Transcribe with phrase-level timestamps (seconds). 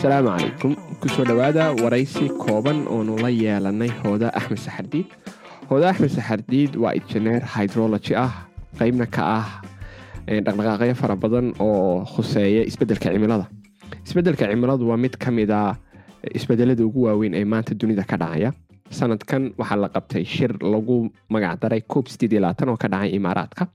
[0.00, 5.08] asalaamu calaykum ku soo dhowaada waraysi kooban oonu la yeelanay hooda axmed saxardiid.
[5.68, 8.48] Hooda axmed saxardiid waa injineer hydrology ah
[8.80, 9.48] qeybna ka ah
[10.26, 13.46] dhaqdhaqaaqyo fara badan oo khuseeya isbeddelka cimilada.
[14.06, 15.76] Isbeddelka cimiladu waa mid ka mid a
[16.32, 18.52] isbedelada ugu waaweyn ee maanta dunida ka dhacaya.
[18.90, 22.08] Sanadkan waxaa la qabtay shir lagu magacdaray coob
[22.72, 23.68] oo ka dhacay imaaraadka.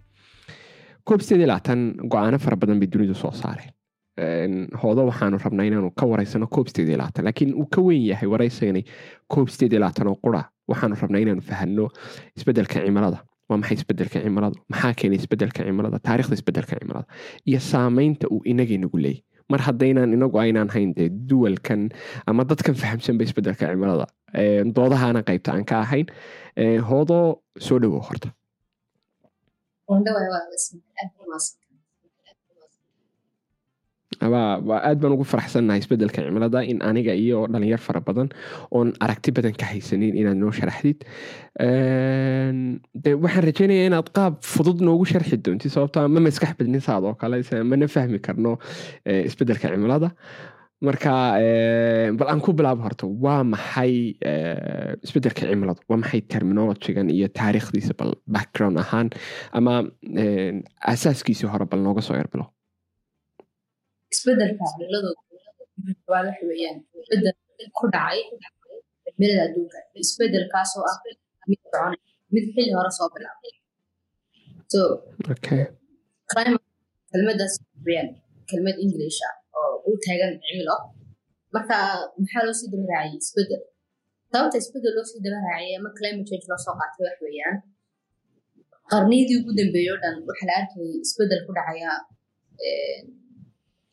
[1.06, 1.22] Coob
[2.10, 3.70] go'aano fara badan bay dunidu soo saareen
[4.82, 6.68] hoodo waxaanu rabnaa inaanu ka waraysano coob
[7.28, 8.84] laakiin uu ka weyn yahay waraysaganay
[9.34, 9.48] coob
[10.12, 10.42] oo qura
[10.72, 11.86] waxaanu rabnaa inaanu fahanno
[12.38, 17.06] isbeddelka cimilada waa maxay isbeddelka cimiladu maxaa keenay isbeddelka cimilada taarikhda isbeddelka cimilada
[17.50, 21.82] iyo saameynta uu inagaynagu leeyay mar haddaynaan inagu aynaan hayn dee duwalkan
[22.30, 24.08] ama dadkan fahamsanba isbeddelka cimilada
[24.78, 26.08] doodahaana qaybta aan ka ahayn
[26.90, 27.20] hoodo
[27.68, 28.30] soo dhowow horta
[34.22, 38.30] aad baan ugu faraxsannahay isbeddelka cimilada in aniga iyo dhalinyar fara badan
[38.72, 41.00] oon aragti badan ka haysanin inaad noo sharaxdid
[43.24, 47.42] waxaan rajeynaya inaad qaab fudud noogu sharxi doontid sababto ma maskax badnin saad oo kale
[47.72, 48.58] mana fahmi karno
[49.30, 50.10] isbeddelka cimilada.
[50.86, 51.12] Marka
[52.20, 53.94] bal aan ku bilaabo horta waa maxay
[55.06, 55.80] isbeddelka cimiladu?
[55.90, 59.08] Waa maxay terminologigan iyo taariikhdiisa bal background ahaan?
[59.58, 59.74] Ama
[60.94, 62.46] asaaskiisii hore bal nooga soo yarbilo
[64.14, 65.10] isbeddelka cimiladu
[66.12, 67.36] waa waxa weeyaan isbeddel
[67.78, 68.20] ku dhacay
[69.06, 69.78] cimilada adduunka.
[70.04, 70.98] Isbedelkaasoo ah
[71.50, 72.00] mid soconay
[72.34, 73.54] mid xilli hore soo bilaabay.
[74.72, 74.80] So
[76.32, 76.64] climate
[77.12, 77.54] kelmadaas
[77.88, 78.10] weeyaan
[78.50, 80.78] kelmad english ah oo u taagan cimilo.
[81.56, 81.78] Marka
[82.22, 83.20] maxaa loo sii daba raaciyay?
[83.26, 83.62] Isbedel
[84.32, 87.56] sababta isbeddel loo sii daba raaciyay ama climate change loo soo qaatay wax weeyaan
[88.92, 91.92] qarniyadii ugu dambeeyey o dhan waxaa la arkayay isbeddel ku dhacaya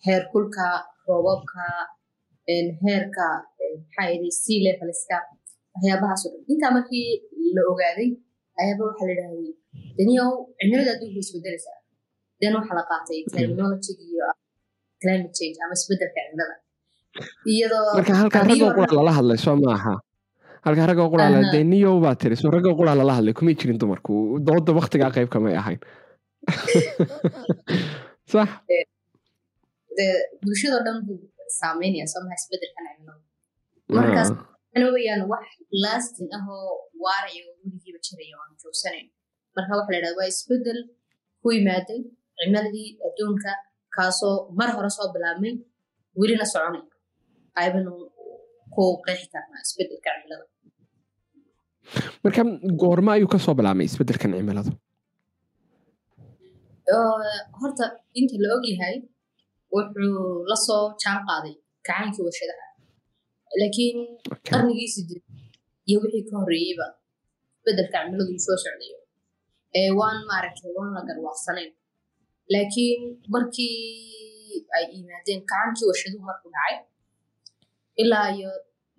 [0.07, 0.67] heerkulka
[1.09, 1.65] roobabka
[2.85, 3.27] heerka
[3.79, 5.17] maxaa yidhi sea levelska
[5.83, 6.17] dhan.
[6.53, 7.07] Intaa markii
[7.55, 8.11] la ogaaday
[8.61, 9.53] ayaaba waxaa la yidhahday
[9.99, 11.79] daniyow cimilada adduunka way isbedelaysaa
[12.41, 14.27] then waxaa la qaatay terminology iyo
[15.03, 16.57] climate change ama isbeddelka cimilada.
[17.53, 19.95] Iyadoo marka halkaa ragoo qura lala hadlay soo maaha.
[20.67, 24.15] Halkaa ragoo qura dee niyow baa tiri so ragoo qura lala hadlay kumay jirin dumarku.
[24.47, 25.81] Dooda waktigaa qayb kamay ahayn.
[28.33, 28.49] Sax
[30.43, 31.19] bulshado dhan buu
[31.61, 33.25] saameynaya soomaha isbedelkan cimilada
[33.99, 34.31] markaas
[34.97, 35.45] weyaan wax
[35.85, 36.73] lasting ah oo
[37.05, 39.07] waaraya oo weligiiba jiraya oo aan joogsanayn
[39.57, 40.79] marka waxa la yidhahda waa isbeddel
[41.43, 42.01] ku yimaaday
[42.39, 43.53] cimiladii adduunka
[43.97, 45.55] kaasoo mar hore soo bilaabmay
[46.21, 46.83] welina soconay
[47.57, 47.93] qaybanu
[48.75, 50.45] ku qeexi karnaa isbeddelka cimilada
[52.25, 52.43] marka
[52.83, 54.73] goorma ayuu ka soo bilaabmay isbedelkan cimiladu
[57.61, 57.85] horta
[58.21, 58.95] inta la ogyahay
[59.75, 61.55] wuxuu la soo jaan qaaday
[61.87, 62.67] kacaankii warshadaha
[63.61, 63.99] laakiin
[64.49, 65.25] qarnigii sideed
[65.89, 66.87] iyo wixii ka horreeyeyba
[67.59, 68.99] isbeddelka cimiladu soo socdayo
[69.99, 71.71] waan maaragtay waan la garwaaqsanayn
[72.55, 73.01] laakiin
[73.35, 73.77] markii
[74.77, 76.77] ay yimaadeen kacaankii warshaduhu markuu dhacay
[78.03, 78.51] ilaa iyo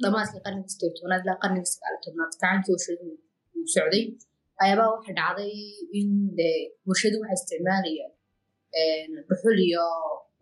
[0.04, 3.12] dhammaadkii qarnigii sideed tobnaad ilaa qarnigii sagaal tobnaad kacaankii warshaduhu
[3.58, 4.04] uu socday
[4.64, 5.54] ayaabaa waxa dhacday
[6.00, 6.50] in de
[6.90, 8.14] warshaduhu waxay isticmaalayaan
[9.28, 9.86] dhuxul iyo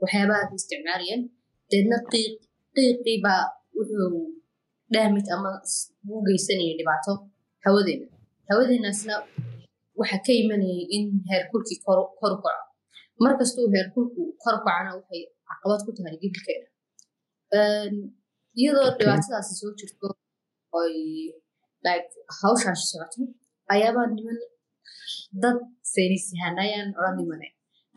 [0.01, 1.21] waxyaabaha ka isticmaalayeen
[1.71, 2.33] deedna qiiq
[2.75, 3.43] qiiqiibaa
[3.77, 4.09] wuxuu
[4.93, 5.51] dhaamid ama
[6.13, 7.11] u geysanayay dhibaato
[7.65, 8.05] hawadeena
[8.49, 9.13] hawadeenaasna
[9.99, 12.51] waxa ka imanayay in heerkulkii kor u kaco
[13.23, 16.67] markastuu heerkulku kor kacana waxay caqabad ku tahay gebilkeena
[18.61, 20.07] iyadoo dhibaatadaasi soo jirto
[20.79, 20.93] oy
[22.41, 23.19] hawshaasi socoto
[23.73, 24.37] ayaabaa niman
[25.43, 25.57] dad
[25.93, 27.47] saynis yahanayaan odhan nimane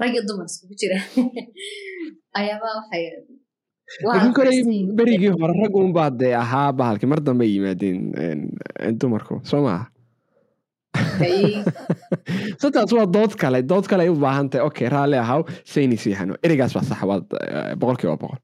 [0.01, 0.99] rag iyo dumar iskugu jira
[2.41, 3.05] ayaabaa waxay
[4.99, 7.99] berigii hore rag unbaa dee ahaa bahalkii mar dambe yimaadeen
[9.01, 9.87] dumarku soo maaha
[12.63, 15.41] sotaas waa dood kale dood kale ay u baahan tahay okay raalli ahaw
[15.73, 17.25] saynis yahano ereygaas baa sax waad
[17.81, 18.41] boqol kiiba boqol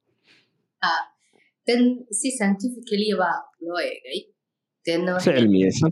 [1.66, 1.80] dan
[2.18, 3.36] si scientifically baa
[3.66, 4.20] loo eegay
[5.24, 5.90] si cilmiyeysan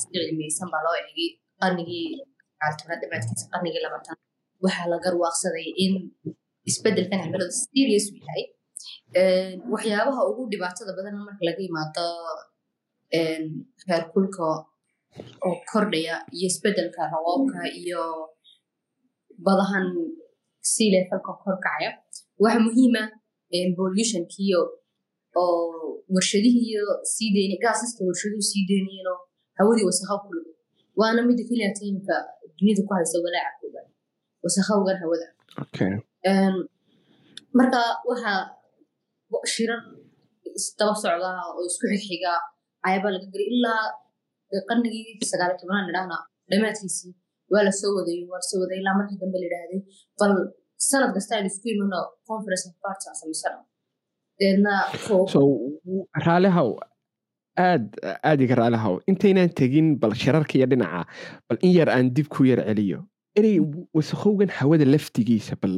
[0.00, 1.28] si cilmiyeysan baa loo eegay
[1.62, 2.06] qarnigii
[2.66, 4.16] altanaad dhamaadkiisa qarnigii labaatan
[4.64, 5.92] waxaa la garwaaqsaday in
[6.70, 8.42] isbedelkan cimiladu serious yahay.
[9.72, 12.06] Waxyaabaha ugu dhibaatada badan marka laga yimaado
[13.88, 14.46] heerkulka
[15.46, 18.02] oo kordhaya iyo isbeddelka rawoobka iyo
[19.46, 19.86] badahan
[20.72, 21.90] sea levelka korkacaya
[22.42, 23.02] waxa muhiima
[23.76, 24.60] pollutionkiyo
[25.40, 29.18] oo warshadihiiyo sii deyna gaasaska warshaduhu sii deynayeenoo
[29.58, 30.52] hawadii wasakha ku lugo
[31.00, 31.70] waana mida keliya
[32.58, 33.65] dunida ku haysa walaaca
[34.46, 35.28] kooban wasakhowgan hawada
[37.58, 38.32] marka waxa
[39.54, 39.80] shirar
[40.58, 42.32] isdaba socda oo isku xigxiga
[42.86, 43.82] ayaabaa laga gelay ilaa
[44.68, 46.16] qarnigii sagaal iyo tobanaad nidhaahna
[46.50, 47.12] dhammaadkiisii
[47.52, 49.80] waa la soo waday waa la soo waday ilaa markii dambe la yidhaahday
[50.20, 50.32] bal
[50.88, 52.00] sanad kasta aynu isku imano
[52.30, 53.58] conference of parties aan
[54.40, 54.72] deedna
[55.34, 55.42] so
[56.26, 56.68] raalihaw
[57.66, 57.84] aad
[58.28, 61.00] aad iga raalihaw intaynaan tegin bal shirarka iyo dhinaca
[61.48, 62.98] bal in yar aan dib ku yar celiyo
[63.38, 63.56] erey
[63.96, 65.74] wasakhowgan hawada laftigiisa bal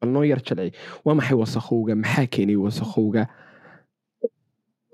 [0.00, 0.70] bal noo yar jalci
[1.04, 3.22] waa maxay wasakhowga maxaa keenay wasakhowga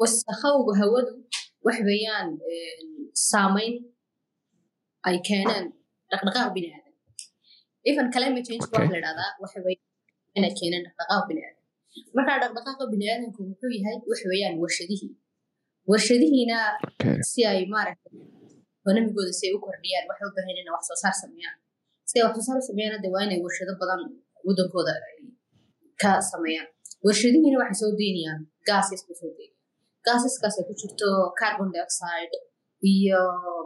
[0.00, 1.12] wasakhowga hawadu
[1.66, 2.28] wax weeyaan
[3.30, 3.74] saamayn
[5.08, 5.64] ay keeneen
[6.10, 6.94] dhaqdhaqaaq bini aadan
[7.90, 9.86] even climate change waa la idhahdaa waxa weeyaan
[10.38, 11.56] inay keeneen dhaqdhaqaaq bini aadan
[12.16, 15.12] markaa dhaqdhaqaaqa bini aadanku muxuu yahay wax weeyaan warshadihii
[15.90, 16.58] warshadihiina
[17.30, 18.12] si ay maaragtay
[18.82, 21.58] economigooda si ay u kordhiyaan waxay u baahan inay wax soo saar sameeyaan
[22.08, 24.00] si ay wax soo saar sameeyaan hadda waa inay warshado badan
[24.46, 24.94] waddankooda
[26.02, 26.68] ka sameeyaan
[27.04, 29.56] warshadihiina waxay soo deynayaan gases bay soo deynayaan
[30.06, 31.08] gaseskaas ay ku jirto
[31.40, 32.34] carbon dioxide
[32.92, 33.20] iyo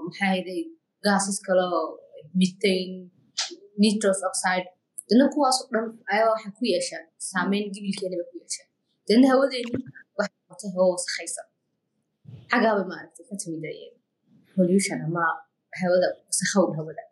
[0.04, 0.62] maxaa hayday
[1.06, 1.78] gases kaloo
[2.40, 2.94] methane
[3.82, 4.66] nitrous oxide.
[5.08, 8.68] Dadna kuwaas oo dhan ayaa waxay ku yeeshaan saameyn gibilkeena bay ku yeeshaan
[9.08, 9.70] dadna hawadeeni
[10.18, 11.46] waxay noqotay hawo wasakhaysan
[12.50, 13.64] xagaaba maaragtay ka timid
[14.54, 15.24] pollution ama
[15.80, 17.02] hawada wasakhowga hawada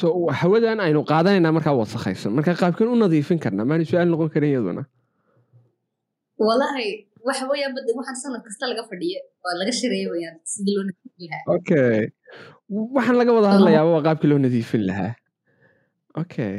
[0.00, 0.06] so
[0.40, 2.32] hawadan aynu qaadanaynaa markaa wasakhaysan.
[2.36, 3.66] Marka qaabkan u nadiifin karnaa.
[3.70, 4.82] Maani su'aal noqon karin iyaduna.
[6.46, 6.88] Walahi
[7.28, 11.26] waxa weeyaan bada waxaan sanad kasta laga fadhiya waa laga shiraya weyaan sidii loo nadiifin
[11.30, 11.44] lahaa.
[11.56, 11.98] Okay.
[12.96, 15.12] Waxaan laga wada hadlayaaba waa qaabkii loo nadiifin lahaa.
[16.22, 16.54] Okay.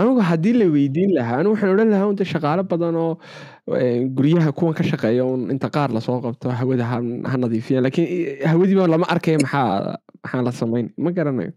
[0.00, 3.12] Anigu haddii la weydiin lahaa anigu waxaan odhan lahaa unta shaqaalo badan oo
[4.16, 6.84] guryaha kuwan ka shaqeeya un inta qaar la soo qabto hawada
[7.30, 7.78] ha nadiifiya.
[7.84, 8.08] Laakiin
[8.50, 10.86] hawadiiba lama arkaya maxaa maxaa la samayn?
[11.04, 11.52] Ma garanayo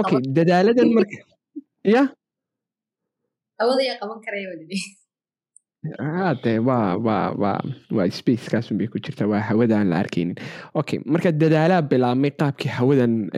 [0.00, 1.16] okay dadaaladan marka
[1.84, 2.02] ya.
[3.58, 4.78] Hawada yaa qaban karaya wadini
[6.44, 7.60] de waa waa waa
[7.90, 10.36] waa spacekaasun bay ku jirtaa waa hawada aan la arkaynin
[10.74, 13.30] okay marka dadaalaa bilaabmay qaabkii hawadan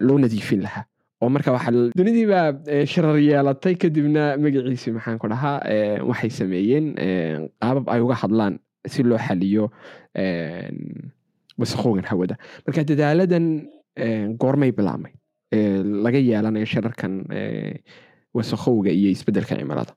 [0.00, 0.84] loo nadiifin lahaa.
[1.20, 2.54] Oo marka waxaa dunidii baa
[2.86, 5.58] sharar yeelatay kadibna magaciisi maxaan ku dhahaa
[6.10, 6.86] waxay sameeyeen
[7.60, 8.54] qaabab ay uga hadlaan
[8.86, 9.64] si loo xaliyo
[11.58, 12.38] wasakhowgan hawada.
[12.66, 13.66] Marka dadaaladan
[14.42, 15.12] goormay bilaabmay
[16.04, 17.12] laga yeelanayo shararkan
[18.36, 19.92] wasakhowga iyo isbeddelka cimilada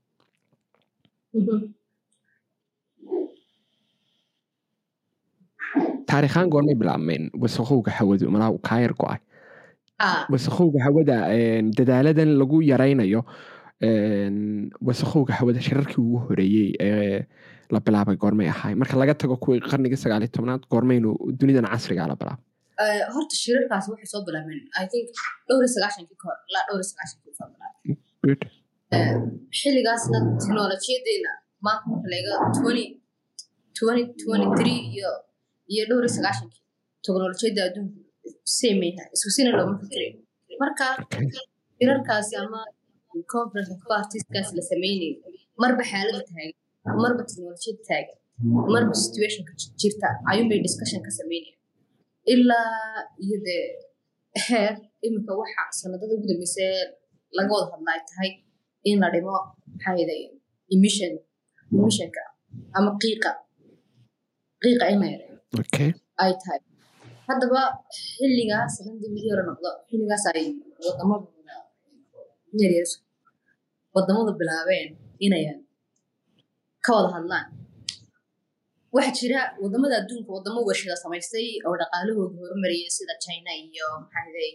[6.07, 9.19] taarikhaan goormay bilaabmeen wasakhowga hawadu malaa kaayar go'ay
[10.33, 11.17] wasakhowga hawada
[11.77, 13.21] dadaaladan lagu yaraynayo
[14.87, 17.19] wasakhowga hawada shirarkii ugu horeeyey ee
[17.73, 21.09] la bilaabay goormay ahaay marka laga tago kuwii qarnigii sagaal iyo tobnaad goormaynu
[21.39, 22.43] dunidan casrigaa la bilaabay
[23.13, 25.05] horta shirarkaas waxay soo bilaabeen i think
[25.47, 26.37] dhowr iyo sagaashankii ka hor.
[26.49, 27.97] Ilaa dhowr iyo sagaashankii soo bilaabeen
[29.59, 31.31] xilligaasna teknolojiyadeena
[31.65, 32.85] maanta marka laga twenty
[33.77, 35.09] twenty twenty three iyo
[35.73, 36.61] iyo dhowr iyo sagaashankii
[37.05, 37.99] teknolojiyadda adduunku
[38.59, 40.13] sameeya isku sina looma fikirin.
[40.61, 40.85] Marka
[41.77, 42.61] shirarkaasi ama
[43.35, 45.15] conference of partieskaas la sameynayo
[45.63, 46.53] marba xaalada taagan
[47.03, 48.17] marba teknolojiyada taagan
[48.73, 49.51] marba situationka
[49.81, 51.55] jirta ayuunbay discussion ka sameynaya
[52.33, 53.65] ilaa iyo dee
[54.47, 54.73] heer
[55.05, 56.65] iminka waxa sanadada ugu dambeyse
[57.37, 58.31] laga wada hadla ay tahay
[58.89, 59.35] in la dhimo
[59.73, 60.21] maxaa yidhay
[60.73, 61.13] emission
[61.75, 62.23] emissionka
[62.77, 63.31] ama qiiqa
[64.63, 65.37] qiiqa in la yareeyo
[66.23, 66.59] ay tahay.
[67.27, 67.61] Haddaba
[68.15, 70.45] xilligaas haddii mid yaro noqdo xilligaas ay
[70.85, 71.55] waddamada
[72.61, 72.87] yaryar
[73.95, 74.89] wadamadu bilaabeen
[75.25, 75.59] inayan
[76.85, 77.45] ka wada hadlaan
[78.95, 84.51] waxaa jira waddamada adduunka wadamo warshada samaystay oo dhaqaalahooda horumariyay sida china iyo maxaaday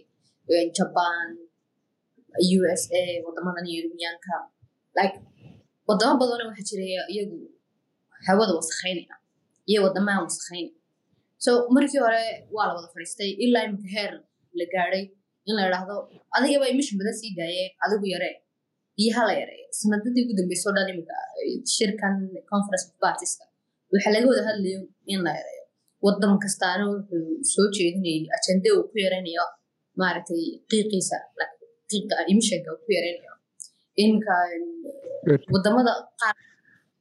[0.76, 1.28] jaban
[2.56, 4.34] u s a wadamadan yurubiyaanka
[4.98, 5.16] like
[5.88, 7.38] wadamo badana waxaa jira iyagu
[8.26, 9.14] hawada wasakhaynaya
[9.70, 10.74] iyo wadamahan wasakhaynaya
[11.44, 12.24] so markii hore
[12.56, 14.12] waa la wada fadhiistay ilaa imika heer
[14.58, 15.04] la gaadhay
[15.48, 15.96] in la idhaahdo
[16.36, 18.34] adigaba emission badan sii daaye adigu yaree
[19.02, 21.16] iyo hala yaree sanadadii ugu dambeyso dhan imika
[21.74, 22.14] shirkan
[22.52, 23.44] conference of partieska
[23.92, 24.80] waxaa laga wada hadlayo
[25.12, 25.64] in la yareeyo
[26.06, 29.44] wadan kastaana wuxuu soo jeedinayay ajende uu ku yaraynayo
[30.00, 31.16] maaragtay qiiqiisa
[31.90, 33.32] qiiqa emissionka uu ku yaraynayo
[34.02, 34.34] iminka
[35.54, 36.36] waddamada qaar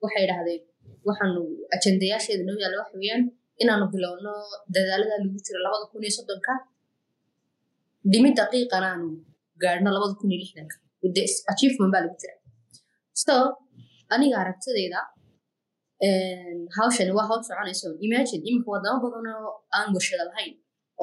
[0.03, 0.61] waxay idhahdeen
[1.07, 1.41] waxaanu
[1.75, 3.23] ajendayaasheeda noo yaalla waxa weeyaan
[3.61, 4.33] inaanu bilowno
[4.75, 6.53] dadaalada lagu jiro labada kun iyo soddonka
[8.11, 9.07] dhimidda qiiqana aanu
[9.63, 10.75] gaadhno labada kun iyo lixdanka
[11.51, 12.35] achievement baa lagu jira
[13.23, 13.33] so
[14.13, 14.99] aniga aragtidayda
[16.77, 20.53] hawshani waa hawl soconayso imagine iminka wadamo badan oo aan warshada lahayn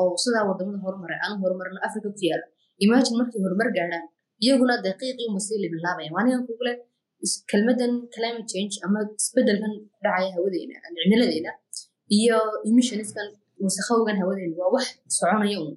[0.01, 2.47] oo sidaa waddamada horumaray aan horumarno africa ku yaalla
[2.85, 4.05] imagine markay horumar gaadhaan
[4.45, 6.73] iyaguna daqiiqii uma sii libilaabaya maanigan kugule
[7.51, 9.73] kelmadan climate change ama isbedelkan
[10.05, 11.51] dhacaya hawadeena cimiladeena
[12.19, 13.29] iyo emissionskan
[13.65, 14.87] wasakhowgan hawadeena waa wax
[15.19, 15.71] soconaya un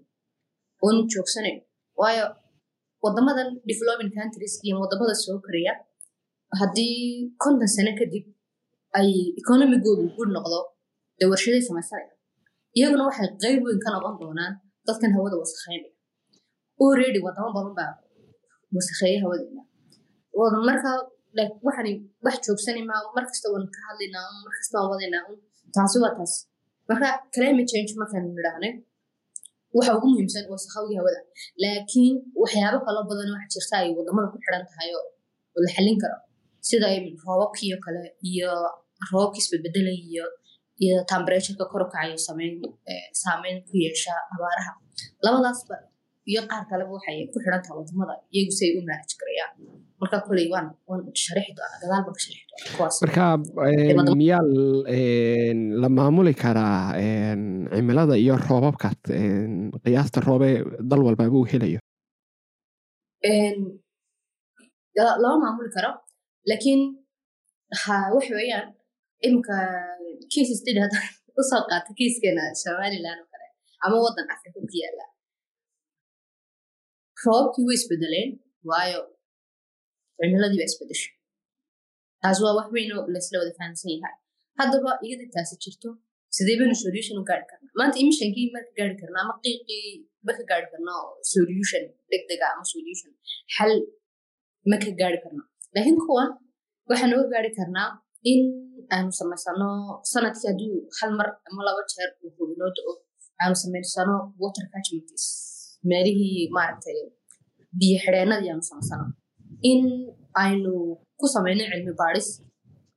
[0.85, 1.57] oon joogsanayn
[2.01, 2.25] waayo
[3.05, 5.73] wadamadan developing countries iyo waddamada soo koraya
[6.59, 6.95] haddii
[7.43, 8.25] konton sano kadib
[8.99, 9.09] ay
[9.41, 10.59] economigoodu guud noqdo
[11.19, 12.13] dee warshaday samaysanaya
[12.77, 14.53] iyaguna waxay qayb weyn ka noqon doonaan
[14.87, 15.91] dadkan hawada wasakheynaya
[16.83, 17.91] already wadamo badan baa
[18.75, 19.61] wasakheeya hawadeena
[20.69, 20.91] marka
[21.67, 21.87] waxaan
[22.25, 25.23] wax joogsani ma markasta waan ka hadlaynaa markasta waan wadaynaa
[25.75, 26.33] taasi waa taas
[26.89, 28.73] marka climate change markaan nidhahnay
[29.77, 31.19] waxa ugu muhiimsan wasakhowgii hawada.
[31.63, 35.07] Laakiin waxyaabo kalo badan waxa jirta ay waddamada ku xiran tahay oo
[35.63, 36.17] la xallin karo.
[36.67, 36.87] Sida
[37.25, 38.51] roobabkiiyo kale iyo
[39.11, 40.25] roobabka isbedbedelay iyo
[40.83, 42.53] iyo temperatureka kor u kacayo sameyn
[43.21, 44.71] saameyn ku yeesha abaaraha.
[45.25, 45.75] Labadaasba
[46.31, 49.53] iyo qaar kaleba waxay ku xiran tahay waddamada iyagu si ay u manage garayaan
[50.01, 50.67] marka koley waan
[51.23, 54.43] sharixi doonaa gadaal baan ka sharixi doonaa marka miyaa
[55.81, 56.79] la maamuli karaa
[57.75, 58.87] cimilada iyo roobabka
[59.83, 60.49] qiyaasta roobe
[60.89, 61.79] dal walbaaba uu helayo?
[65.23, 65.91] Lama maamuli karo
[66.49, 66.81] laakiin
[68.15, 68.67] waxa weeyaan
[69.27, 69.57] imika
[70.33, 70.99] case study hadda
[71.39, 73.47] u soo qaata kiiskeena somaliland oo kale
[73.85, 75.05] ama waddan africa ku yaalla
[77.23, 78.29] roobabkii way isbedeleen
[78.69, 79.01] waayo
[80.17, 81.13] cimiladii baa isbedeshay
[82.21, 84.15] taas waa wax weyn oo laysla wada fahamsan yahay
[84.59, 85.89] haddaba iyadii taasi jirto
[86.35, 89.87] sidee baynu solution u gaari karnaa maanta emissionkii ma ka gaari karnaa ama qiiqii
[90.25, 90.99] ma gaari karnaa
[91.33, 93.11] solution degdega ama solution
[93.55, 93.71] xal
[94.69, 96.29] ma gaari karnaa laakiin kuwan
[96.89, 97.89] waxaan uga gaari karnaa
[98.31, 98.41] in
[98.95, 99.67] aanu samaysano
[100.11, 102.93] sannadkii haddii hal mar ama laba jeer uu hubinoo da'o
[103.41, 105.23] aanu samaysano water catchments
[105.89, 106.97] meelihii maaragtay
[107.79, 109.05] biyo xidheennadii aanu samaysano
[109.71, 109.81] in
[110.43, 110.71] aynu
[111.19, 112.27] ku samayno cilmi baadhis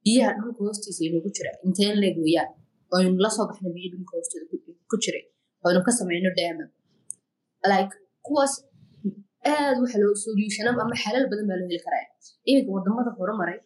[0.04, 1.50] biyaha dhulka hoostiisa inoogu jira.
[1.66, 2.50] Inteen leeg weeyaan?
[2.96, 4.44] Aynu la soo baxno biyo dhulka hoostooda
[4.90, 5.24] ku jiray.
[5.66, 6.64] Aynu ka samayno dama
[7.70, 7.94] like
[8.26, 8.52] kuwaas
[9.54, 12.04] aad waxa loo solutionab ama xalal badan baa loo heli karaa.
[12.50, 13.58] Iminka waddamada horumaray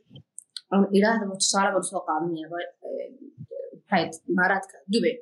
[0.98, 2.56] idhaahdaba tusaale baan soo qaadanayaba
[3.92, 5.14] right imaaraadka dubay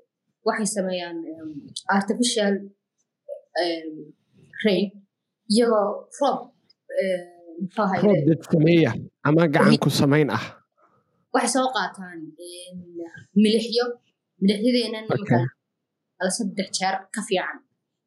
[0.47, 1.17] waxay sameeyaan
[1.97, 2.55] artificial
[4.65, 4.87] rain
[5.55, 5.89] iyagoo
[6.19, 6.39] roob
[7.77, 8.93] roob dad sameeya
[9.27, 10.45] ama gacan ku samayn ah.
[11.35, 12.19] waxay soo qaataan
[13.43, 13.85] milixyo
[14.43, 15.05] milixyadeenan
[16.21, 17.59] ala saddex jeer ka fiican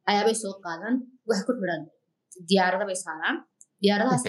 [0.09, 0.95] ayaabay soo qaadaan
[1.27, 1.81] waxay ku xidhan
[2.49, 3.37] diyaarada bay saaraan
[3.81, 4.23] diyaaradahaas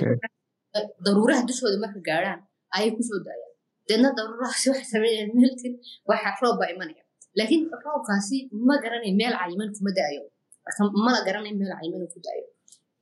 [1.04, 2.40] daruuraha dushooda marka gaadhaan
[2.76, 3.52] ayay ku soo daayaan
[3.88, 5.72] deedna daruurahaas waxay sameeyaan meltin
[6.10, 7.02] waxa roob baa imanaya
[7.38, 8.36] laakiin roobkaasi
[8.68, 10.22] ma garanay meel cayiman kuma da'ayo
[10.64, 12.46] marka mala garanay meel cayiman ku da'ayo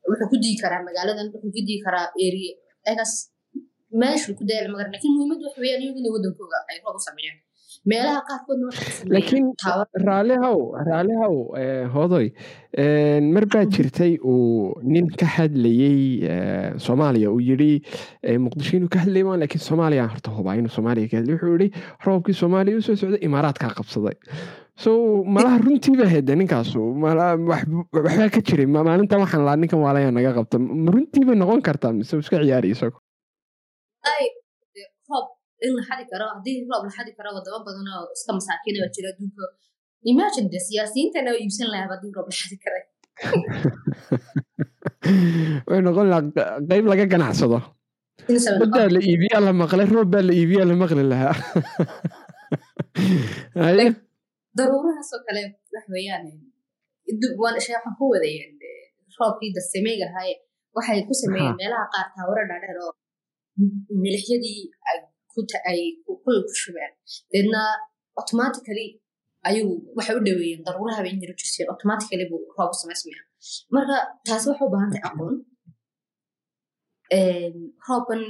[0.09, 2.53] wuxuu ku dii karaa magaaladan wuxuu ku dii karaa area
[2.93, 3.13] egas
[4.01, 7.03] meeshuu ku daya lama garan laakiin muhiimaddu waxa weeyaan iyagu inay waddankooga ay roob u
[7.09, 7.39] sameeyaan
[7.91, 8.69] meelaha qaarkoodna
[9.15, 9.47] laakiin
[10.09, 10.59] raalihow
[10.89, 11.35] raalihow
[11.95, 12.27] hoodoy
[13.35, 15.99] mar baa jirtay uu nin ka hadlayey
[16.87, 17.29] soomaaliya.
[17.35, 17.71] Uu yidhi
[18.45, 21.35] muqdisho inuu ka hadlay maan lakiin soomaaliya horta hubaa inuu soomaaliya ka hadlay.
[21.37, 21.69] Wuxuu yidhi
[22.07, 24.17] roobkii soomaaliya u soo socday imaaraadkaa qabsaday.
[24.83, 24.91] So
[25.37, 26.81] malaha runtii ba hede ninkaasu.
[27.03, 28.67] Waxbaa ka jiray.
[28.67, 30.57] Maalinta waxaan laa ninkan waalaya naga qabta.
[30.95, 32.99] Runtii bay noqon kartaa mise iska ciyaari isago
[35.67, 38.91] in la xadi karo haddii roob la xadi karo wadamo badan oo iska masaakiina baa
[38.97, 39.45] jira adduunka
[40.13, 42.85] imagine de siyaasiyiintana oo iibsan lahaa haddii roob la xadi karay
[45.71, 47.59] way noqon lahaa qayb laga ganacsado
[48.61, 51.35] badaa la iibiyaa la maqlay roob baa la iibiyaa la maqli lahaa
[54.59, 55.43] daruurahaasoo kale
[55.75, 56.25] wax weeyaan
[57.67, 58.53] sheexan ku wadayeen
[59.19, 60.35] roobkii dasemeyga ahaaye
[60.77, 62.93] waxay ku sameeyeen meelaha qaar taawaro dhaadheer oo
[64.03, 64.99] milixyadii ay
[65.35, 66.93] kul ku shubeen.
[68.21, 68.89] Automatically
[69.49, 73.23] ayuu waxay u dhaweeyeen daruuraha bay injiro jirteen automatically buu roob u samaysmaya
[73.75, 73.97] marka
[74.27, 75.35] taasi waxay u baahan tahay aqoon
[77.89, 78.21] roobkan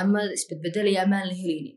[0.00, 1.76] ama isbedbedelaya amaan la helaynin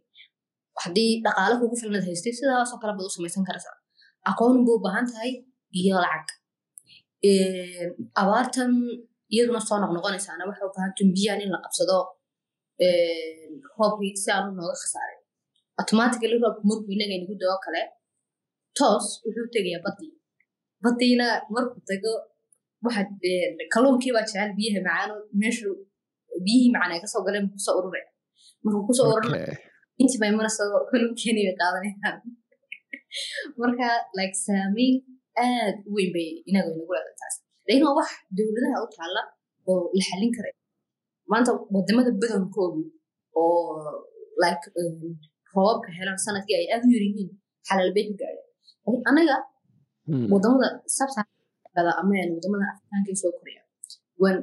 [0.83, 3.75] haddii dhaqaale kugu filnad haystay sidaasoo kale baad u samaysan karaysaa
[4.31, 5.31] aqoon buu u baahan tahay
[5.79, 6.27] iyo lacag.
[8.21, 8.71] Abaartan
[9.33, 11.97] iyaduna soo noqnoqonaysaana waxay u baahan tahay biyahan in la qabsado
[13.77, 15.19] roobkii si aanu nooga khasaarin.
[15.81, 17.81] Automatically roobku markuu inaga inagu dao kale
[18.77, 20.11] toos wuxuu tegayaa badii
[20.83, 22.13] badiina markuu tago
[22.85, 23.01] waxa
[23.73, 25.69] kalluunkii baa jecel biyaha macaano meeshu
[26.45, 28.07] biyihii macaan ay ka soo galeen ku soo ururaya.
[28.63, 29.53] Markuu ku soo ururaya
[30.01, 32.17] intii bay mana soo kalluunkeeni bay qaadanayaan.
[33.61, 34.93] Marka like saameyn
[35.47, 37.35] aad u weyn bay inaga inagu leedahay taas.
[37.67, 39.21] Laakiin waa wax dowladaha u taalla
[39.71, 40.53] oo la xallin karay
[41.31, 42.81] maanta waddamada badankoodu
[43.41, 43.51] oo
[44.43, 44.65] like
[45.55, 47.29] roobabka helaan sannadkii ay aad u yar yihiin
[47.67, 49.35] xalaal bay ka gaadheen anaga
[50.33, 50.67] waddamada
[50.97, 53.61] sabsaada ama waddamada afrikaanka soo koraya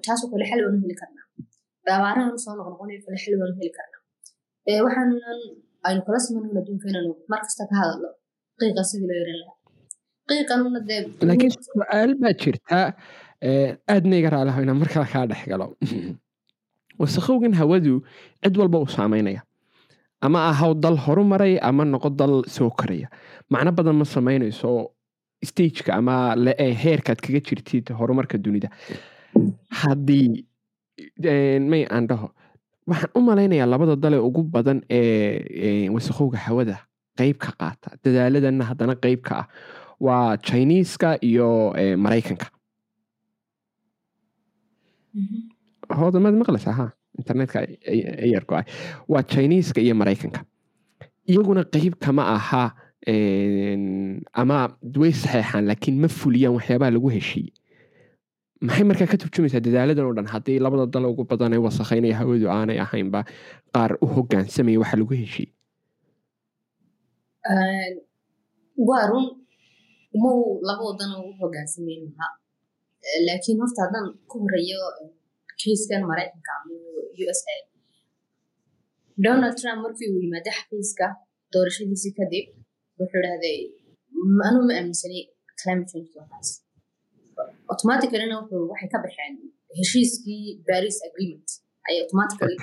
[0.06, 1.24] taasoo kale xal waanu heli karnaa
[1.96, 4.02] abaarahan soo noqnoqonayo kale xal waanu heli karnaa
[4.86, 5.40] waxaanan
[5.88, 8.08] aynu kala simanayno adduunka inaanu mar kasta ka hadalno
[8.60, 9.56] qiiqa sidii loo yaran lahaa
[10.28, 12.78] qiiqanuna dee laakiin su'aal baa jirta
[13.94, 15.66] aadna iga raalaho inaan mar kale kaa dhex galo
[16.98, 17.94] wasakhowgan hawadu
[18.42, 19.42] cid walba uu saameynaya
[20.26, 23.08] ama ahaw dal horumaray ama noqo dal soo koraya
[23.52, 24.70] macno badan ma samaynayso
[25.44, 26.14] stageka ama
[26.82, 28.68] heerkaad kaga jirtid horumarka dunida.
[29.80, 30.44] Haddii
[31.70, 32.28] may aan dhaho
[32.88, 36.76] waxaan u malaynayaa labada dale ugu badan ee wasakhowga hawada
[37.18, 37.88] qeyb ka qaata.
[38.02, 39.46] Dadaaladana haddana qeyb ka ah.
[40.00, 41.48] Waa chiniiska iyo
[42.04, 42.46] maraykanka
[46.00, 46.86] hoodamaad maqlaysaa ha
[47.20, 47.58] internetka
[48.26, 48.64] ayar go'ay
[49.12, 50.40] waa chiniiska iyo maraykanka
[51.30, 52.64] iyaguna qeyb kama aha
[54.42, 54.56] ama
[55.02, 57.52] way saxeexaan laakiin ma fuliyaan waxyaabaha lagu heshiiyey
[58.66, 62.46] maxay markaa ka turjumaysaa dadaaladan oo dhan haddii labada dal ugu badan ee wasakhaynaya hawadu
[62.56, 63.20] aanay ahaynba
[63.74, 65.52] qaar u hogaansamaya waxa lagu heshiiyey
[68.88, 69.26] waa run
[70.16, 70.30] uma
[70.68, 72.32] laba wadan ugu hogaansameyn lahaa
[73.26, 74.80] laakiin horta haddaan ku horeeyo
[75.60, 76.52] kayskan maraykanka
[79.24, 81.06] donald trump markii uu yimaada xafiiska
[81.52, 82.46] doorashadiisii kadib
[82.98, 83.58] wuxuu dhahday
[84.48, 85.22] anu ma aaminsanay
[85.60, 86.48] climate change waxaas
[87.72, 89.32] automaticallyna wuxuu waxay ka baxeen
[89.78, 91.48] heshiiskii paris agreement.
[91.86, 92.54] Ayay automatically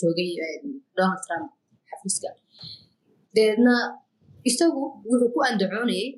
[0.00, 0.30] joogay
[0.98, 1.46] donald trump
[1.90, 2.28] xafiiska.
[3.36, 3.74] Deedna
[4.50, 6.08] isagu wuxuu ku andacoonayay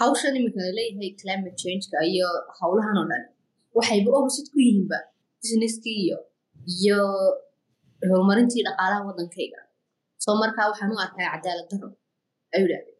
[0.00, 2.28] hawshan iminka la leeyahay climate changeka iyo
[2.58, 3.22] howlahan oo dhan
[3.78, 4.98] waxayba opposite ku yihiinba
[5.40, 6.18] businesskii iyo
[6.80, 6.98] iyo
[8.08, 9.60] horumarintii dhaqaalaha waddankayga
[10.24, 11.88] soo markaa waxaan u arkaa cadaalad daro
[12.54, 12.94] ayuu dhahday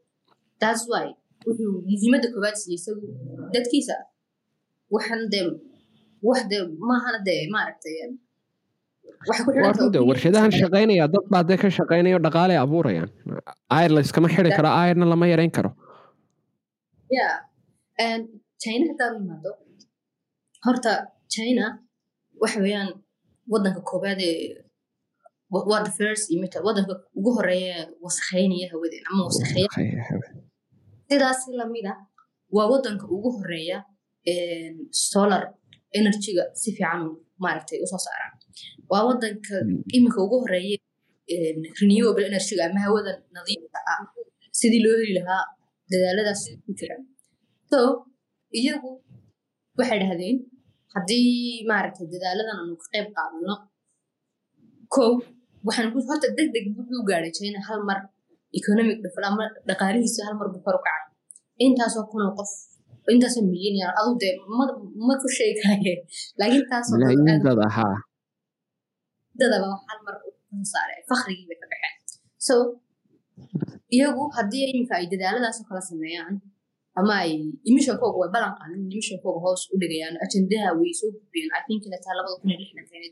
[0.63, 1.05] that's why
[1.47, 3.07] wuxuu muhiimadda koowaad siiyey isagu
[3.55, 3.97] dadkiisa.
[4.95, 5.45] Waxan dee
[6.29, 7.95] wax dee maahana dee maaragtay
[10.09, 13.11] warshadahan shaqaynaya dad baa dee ka shaqaynaya dhaqaalay abuurayaan.
[13.79, 15.71] Ayr layskama xidi karo ayrna lama yarayn karo.
[17.19, 17.29] Ya
[18.63, 19.51] china haddaan imaado
[20.65, 20.93] horta
[21.35, 21.65] china
[22.43, 22.91] waxa weeyaan
[23.53, 24.65] waddanka koobaad ee
[25.99, 29.69] first emitter waddanka ugu horreeya wasakheynaya hawadeen ama wasakheeya
[31.09, 31.93] sidaas lamida
[32.57, 33.79] waa waddanka ugu horreeya
[35.11, 35.43] solar
[35.99, 37.01] energyga si fiican
[37.43, 38.27] maaragtay u soo saara.
[38.91, 39.55] Waa waddanka
[39.97, 40.79] iminka ugu horreeya
[41.81, 44.01] renewable energyga ama hawada nadiifka ah
[44.59, 45.45] sidii loo heli lahaa
[45.91, 46.97] dadaaladaas ku jira.
[47.71, 47.79] So
[48.61, 48.91] iyagu
[49.79, 50.37] waxay dhahdeen
[50.95, 51.31] haddii
[51.71, 53.55] maaragtay dadaaladan aanu ka qayb qaadano
[54.95, 55.11] kow
[55.67, 57.99] waxaan horta deg deg wuxuu gaadhay china hal mar
[58.61, 61.05] economic dhafal ama dhaqaalihiisa hal mar buu kor u kacay
[61.65, 62.51] intaasoo kunoo qof
[63.15, 64.35] intaasoo milyan yar adu dee
[65.07, 65.95] ma ku sheegi karaye
[66.39, 66.97] laakiin taasoo
[67.47, 67.95] dad ahaa
[69.41, 70.15] dadaba hal mar
[70.73, 71.95] saaray fakhrigii bay ka baxeen
[72.47, 72.55] so
[73.97, 76.35] iyagu haddii iminka ay dadaaladaasoo kala sameeyaan
[77.01, 77.33] ama ay
[77.71, 82.15] emissionkooga way ballan qaadan emissionkooga hoos u dhigayaan ajendaha way soo gudbiyeen i think inataa
[82.19, 83.11] labada kun iyo lixdanka inay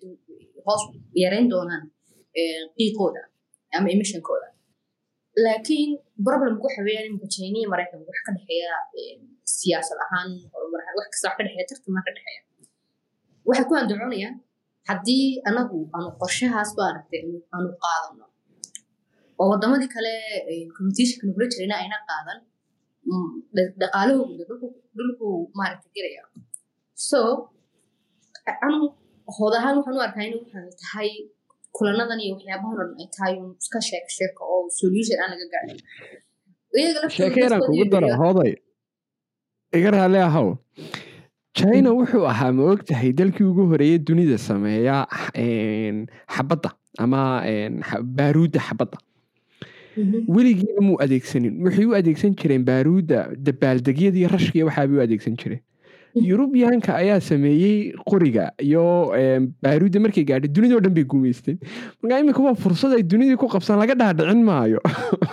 [0.67, 0.83] hoos
[1.23, 1.85] yareyn doonaan
[2.77, 3.23] qiiqooda
[3.77, 4.49] ama emissionkooda
[5.45, 5.91] laakiin
[6.27, 8.73] problemku waxa weeyaan iminka china iyo maraykanka wax ka dhexeeya
[9.59, 10.29] siyaasad ahaan
[10.99, 12.41] wax kasta wax ka dhexeeya tartama ka dhexeeya
[13.49, 14.35] waxay ku andacoonayaan
[14.89, 17.23] haddii anagu aanu qorshahaas maaragtay
[17.55, 18.25] aanu qaadano
[19.41, 20.13] oo wadamadii kale
[20.77, 22.39] competitionka nagula jirayna ayna qaadan
[23.81, 24.45] dhaqaalahooda
[24.97, 26.23] dhulku maaragta gelaya
[27.09, 27.21] so
[28.67, 28.79] anu
[29.37, 31.11] hood ahaan waxaan u arkaa in waxaan tahay
[31.77, 35.47] kulanadan iyo waxyaabahan oo dhan ay tahay un iska sheek sheeko oo solution aan laga
[35.55, 35.79] gaadhin
[37.17, 38.53] sheekeynaan kugu daro hooday
[39.79, 40.49] iga raali ahow
[41.59, 44.97] china wuxuu ahaa ma og tahay dalkii ugu horeeyey dunida sameeya
[46.35, 46.71] xabadda
[47.05, 47.21] ama
[48.19, 48.97] baaruudda xabadda
[50.37, 51.55] weligiiba muu adeegsanin.
[51.65, 55.61] Waxay u adeegsan jireen baaruudda dabaaldegyadii rashkiya waxaabay u adeegsan jireen
[56.15, 59.11] yurubiyaanka ayaa sameeyey qoriga iyo
[59.63, 61.59] baaruudda markay gaadhay dunidao dhan bay guumeysteen
[62.03, 64.81] markaa iminka waa fursad ay dunidii ku qabsan laga dhaadhicin maayo.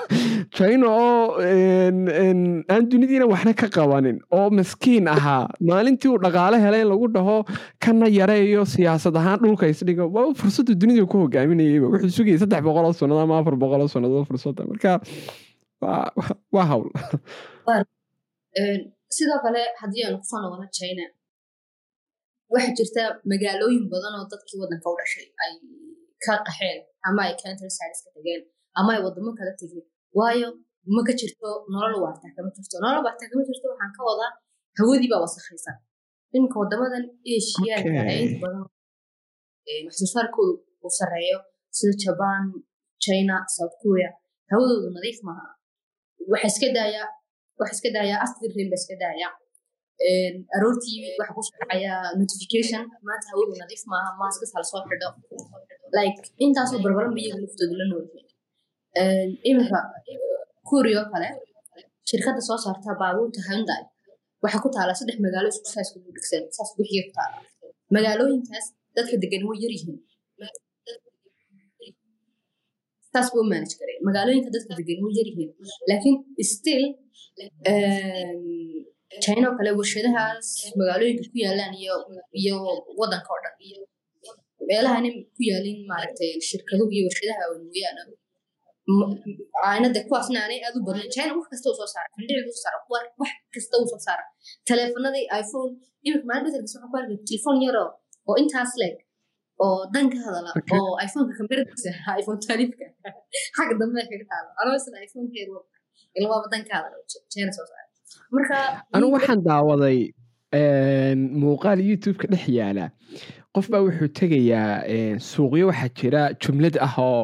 [0.58, 5.46] China oo aan dunidiina waxna ka qabanin oo maskiin ahaa.
[5.70, 7.38] Maalintii uu dhaqaale helay in lagu dhaho
[7.80, 10.10] kana yareeyo siyaasad ahaan dhulka isdhigo.
[10.16, 14.66] Waa fursadda dunida ku hogaaminayayba wuxuu sugayay saddex boqoloo sannadood ama afar boqoloo sannadood fursadda
[14.72, 14.98] marka
[16.52, 16.90] waa hawl
[19.16, 21.06] sidoo kale haddii aanu ku soo noqono china
[22.54, 25.54] waxaa jirta magaalooyin badan oo dadkii waddanka u dhashay ay
[26.24, 28.42] ka qaxeen ama ay countrsides ka tageen
[28.80, 29.86] ama ay wadamo kala tegeen
[30.18, 30.48] waayo
[30.96, 32.76] ma ka jirto nolol waartaa kama jirto.
[32.84, 34.32] Nolol waartaa kama jirto waxaan ka wadaa
[34.78, 35.78] hawadii baa wasakhaysan.
[36.36, 38.64] Iminka wadamadan asiyaanka ee inta badan
[39.86, 41.38] wax soo saarkoodu uu sarreeyo
[41.78, 42.44] sida jaban
[43.04, 44.12] china south korea
[44.52, 45.48] hawadoodu nadiif maaha.
[46.32, 47.04] Waxa iska daaya
[47.62, 49.28] waxa iska daaya astir rain ba iska daaya
[50.56, 55.10] aroortii waxa ku socaya notification maanta hawadu nadiif maaha maaskas hala soo xidho
[55.98, 59.80] like intaasoo barbaran ba iyaga laftooda la noolyihiin iminka
[60.68, 61.28] kuuriya oo kale
[62.10, 63.84] shirkadda soo saarta baabuurta hyundai
[64.44, 67.38] waxaa ku taala saddex magaalo isku saas dhigsan saas wixii ku taala
[67.96, 69.98] magaalooyinkaas dadka degan way yar yihiin
[73.14, 75.50] saas buu manage karay magaalooyinka dadka degan way yar yihiin.
[75.90, 76.16] Laakiin
[76.54, 76.84] still
[79.24, 80.48] china oo kale warshadahaas
[80.80, 81.74] magaalooyinka ku yaalaan
[82.42, 82.56] iyo
[83.00, 83.56] wadanka oo dhan.
[84.70, 87.98] Meelahan ku yaalin maaragtay shirkaduhu iyo warshadaha mooyaan
[89.70, 92.08] aanada kuwaasna aanay u badnayn china wax kasta uu soo saara.
[92.16, 92.78] Fandhil uu saara.
[93.22, 94.24] Wax kasta uu soo saara.
[94.68, 95.72] Taleefanadii iphone
[96.08, 97.88] imika maalin bedelkiisa waxaan ku arkay telefoon yaroo
[98.30, 98.96] oo intaas leeg
[99.66, 102.86] oo dan ka hadala oo iphoneka kameradiisa iphone twelve-ka
[103.58, 105.56] xagga dambe kaga taalo anoo isna iphone-keedu
[106.20, 106.96] ilmaaba dan ka hadala
[107.34, 107.88] china soo saara
[108.36, 108.58] marka
[108.96, 110.00] anigu waxaan daawaday
[111.44, 112.86] muuqaal youtube-ka dhex yaalla
[113.56, 117.22] qof baa wuxuu tegayaa suuqyo waxaa jira jumlad ah oo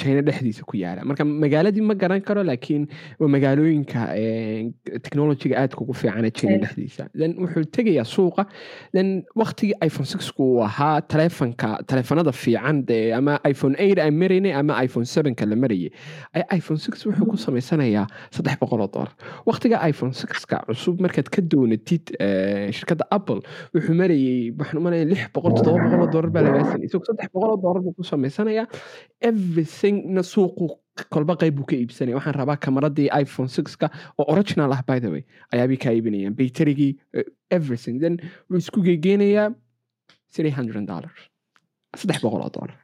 [0.00, 1.04] china dhexdiisa ku yaalla.
[1.04, 2.86] Marka magaaladii ma garan karo laakiin
[3.20, 4.00] waa magaalooyinka
[5.04, 7.08] technologiga aadka ugu fiicana china dhexdiisa.
[7.20, 8.46] Then wuxuu tegayaa suuqa.
[8.92, 14.52] Then waktigii iphone sixku uu ahaa taleefanka taleefanada fiican dee ama iphone eight aan maraynay
[14.60, 15.90] ama iphone sevenka la marayay
[16.58, 19.12] iphone six wuxuu ku samaysanayaa saddex boqol oo dollar.
[19.46, 22.14] Waktiga iphone sixka cusub markaad ka doonatid
[22.76, 23.40] shirkadda apple
[23.74, 27.28] wuxuu marayay waxaan u lix boqol toddoba boqol oo dollar baa lagaa sanay isagoo saddex
[27.34, 28.66] boqol oo dollar buu ku samaysanayaa
[29.72, 30.66] everythingna suuqu
[31.14, 33.86] kolba qayb buu ka iibsanaya waxaan rabaa kamaradii iphone sixka
[34.18, 35.22] oo original ah by the way.
[35.52, 36.92] Ayaabii kaa iibinayaan baytarigii
[37.50, 37.96] everything.
[38.02, 38.14] Then
[38.50, 39.48] wuu isku geygeenayaa
[40.34, 41.18] three hundred dollars.
[41.96, 42.76] Saddex boqol oo dollar.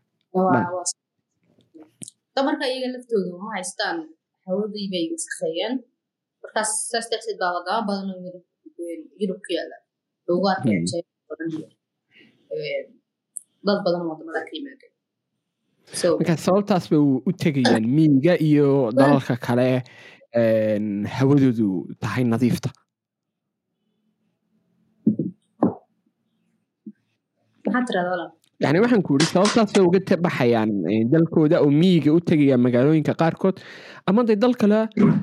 [2.49, 3.97] Marka iyaga laftoodu ma haystaan?
[4.47, 5.75] Hawadii bay wasakheeyeen
[6.43, 8.41] markaas saas darteed baa wadamo badan oo
[9.21, 9.77] yurub ku yaalla
[10.29, 10.81] loogu arkaya
[13.67, 14.88] dad badan waddamada ka yimaadeen
[16.19, 19.83] marka sababtaas bay u tegayaan miyiga iyo dalalka kale
[21.17, 21.69] hawadoodu
[22.01, 22.71] tahay nadiifta
[28.61, 30.71] yani waxaan ku yidhi sababtaas bay uga baxayaan
[31.13, 33.57] dalkooda oo miyiga u tegaya magaalooyinka qaarkood
[34.09, 34.81] ama de dal kale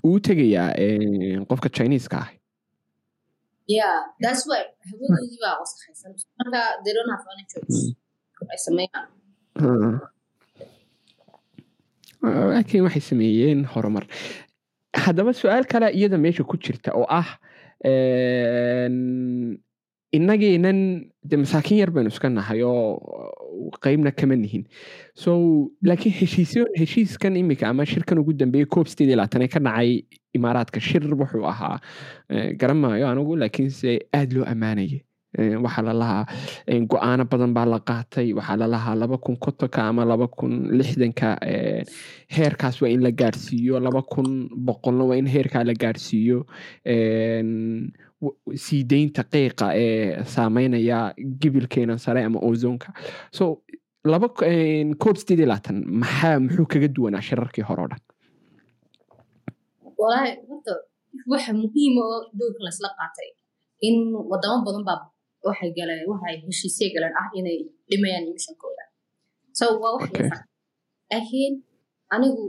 [0.07, 0.71] uu tegayaa
[1.49, 2.29] qofka chineeska ah
[3.67, 7.79] yeah that's why hawadoodii baa wasakhaysan marka they don't have any choice
[8.51, 9.07] ay sameeyaan
[12.25, 14.05] laakiin waxay sameeyeen horumar
[15.05, 17.27] haddaba su'aal kale iyada meesha ku jirta oo ah
[20.17, 20.79] innageenan
[21.29, 24.63] de masaakiin yar baynu iska nahay oo qeybna kama nihin.
[25.15, 25.31] So
[25.83, 26.13] laakiin
[26.79, 30.05] heshiiskan imika ama shirkan ugu dambeeyey coob sideed iyo ka dhacay
[30.37, 31.79] imaaraadka shir wuxuu ahaa
[32.59, 35.01] garan maayo anigu laakiinse aada loo ammaanayay
[35.65, 36.23] waxaa lalahaa
[36.91, 38.27] go'aano badan baa la qaatay.
[38.37, 41.29] Waxaa lalahaa laba kun kotonka ama laba kun lixdanka
[42.35, 43.79] heerkaas waa in la gaarsiiyo.
[43.79, 46.39] Laba kun boqolna waa in heerkaa la gaarsiiyo.
[48.65, 52.89] Sii deynta qiiqa ee saameynaya gibilkeena sare ama ozonka
[53.31, 53.61] so
[54.05, 54.27] laba
[55.03, 55.57] coob sideed iyo
[56.01, 58.01] maxaa muxuu kaga duwanaa shirarkii hore o dhan?
[59.99, 60.73] Walaahi horta
[61.31, 63.29] waxa muhiima oo dowlka laisla qaatay.
[63.87, 63.95] In
[64.31, 64.97] wadamo badan baa
[65.47, 67.57] waxay galeen waxay heshiisye galeen ah inay
[67.89, 68.83] dhimayaan emissionkooda
[69.57, 70.37] so waa wax farxo.
[71.11, 71.53] Laakiin
[72.15, 72.43] anigu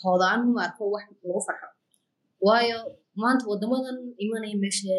[0.00, 1.68] hoodaan ma arko wax lagu farxo.
[2.46, 2.78] Waayo
[3.22, 4.94] maanta wadamadan imanaya meesha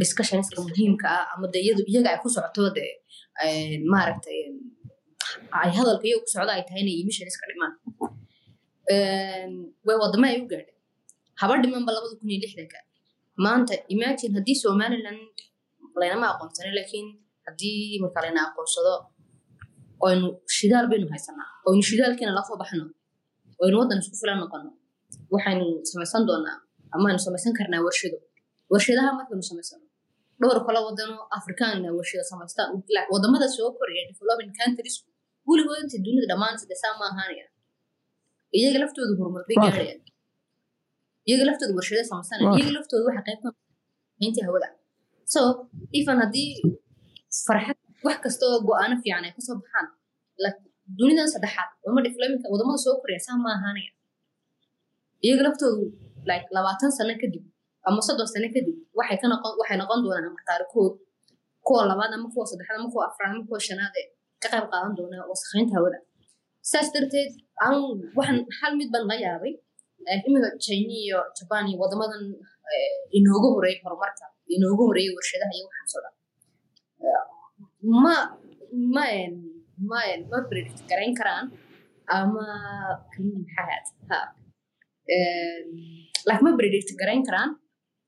[0.00, 2.84] discussionska muhiimka ah ama de iyadu iyaga ay ku socoto de
[3.92, 4.38] maaragtay
[5.60, 7.72] ay hadalka iyaga ku socdo ay tahay inay emissionska dhimaan.
[9.86, 10.76] Way wadamo ay u gaadheen
[11.40, 12.78] haba dhimanba labada kun iyo lixdanka
[13.44, 15.22] maanta imagine haddii somaliland
[16.00, 17.06] laynama aqoonsano laakiin
[17.46, 18.92] haddii marka layna aqoonsado
[20.06, 20.26] oynu
[20.56, 21.48] shidaal baynu haysanaa.
[21.68, 22.84] Oynu shidaalkiina la soo baxno.
[23.62, 24.70] Oynu waddan isku filan noqono.
[25.34, 26.56] Waxaynu samaysan doonaa
[26.94, 28.18] amaaynu samaysan karnaa warshado.
[28.72, 29.84] Warshadaha markaynu samaysano
[30.40, 32.68] dhowr kale wadano afrikaanna warshado samaystaan
[33.12, 34.96] waddamada soo koraya developing countries
[35.48, 37.46] weligood inta dunida dhammaan sade saa ma ahaanaya
[38.58, 40.00] iyaga laftooda horumar gaarayaan
[41.28, 43.48] iyaga laftooda warshado samaystaan iyaga laftooda waxa qayb ka
[44.26, 44.68] intii hawada
[45.34, 45.40] so
[45.98, 46.48] even haddii
[47.46, 49.86] farxad wax kasta oo go'aano fiican ay ka soo baxaan
[50.98, 53.90] dunidan saddexaad wadama diflominka waddamada soo koraya saa ma ahaanaya
[55.26, 55.84] iyaga laftoodu
[56.30, 57.44] like labaatan sano kadib
[57.88, 60.92] ama soddon sano kadib waxay noqon doonaan ama qaarkood
[61.66, 64.06] kuwa labaad ama kuwa saddexaad ama kuwa afraad ama kuwa shanaad ee
[64.42, 65.98] ka qayb qaadan doona wasakhaynta hawada
[66.70, 67.30] saas darteed
[67.64, 67.76] aan
[68.18, 69.52] waxaan hal mid baan la yaabay
[70.26, 72.22] imika china iyo jaban iyo wadamadan
[73.18, 76.14] inoogu horeeyay horumarka inoogu horeeyay warshadaha iyo waxaasoo dhan
[78.04, 78.14] ma
[78.94, 79.04] ma
[79.90, 81.46] ma ma predict garayn karaan
[82.18, 82.46] ama
[83.36, 84.18] maxaad ha
[86.28, 87.50] like ma predict garayn karaan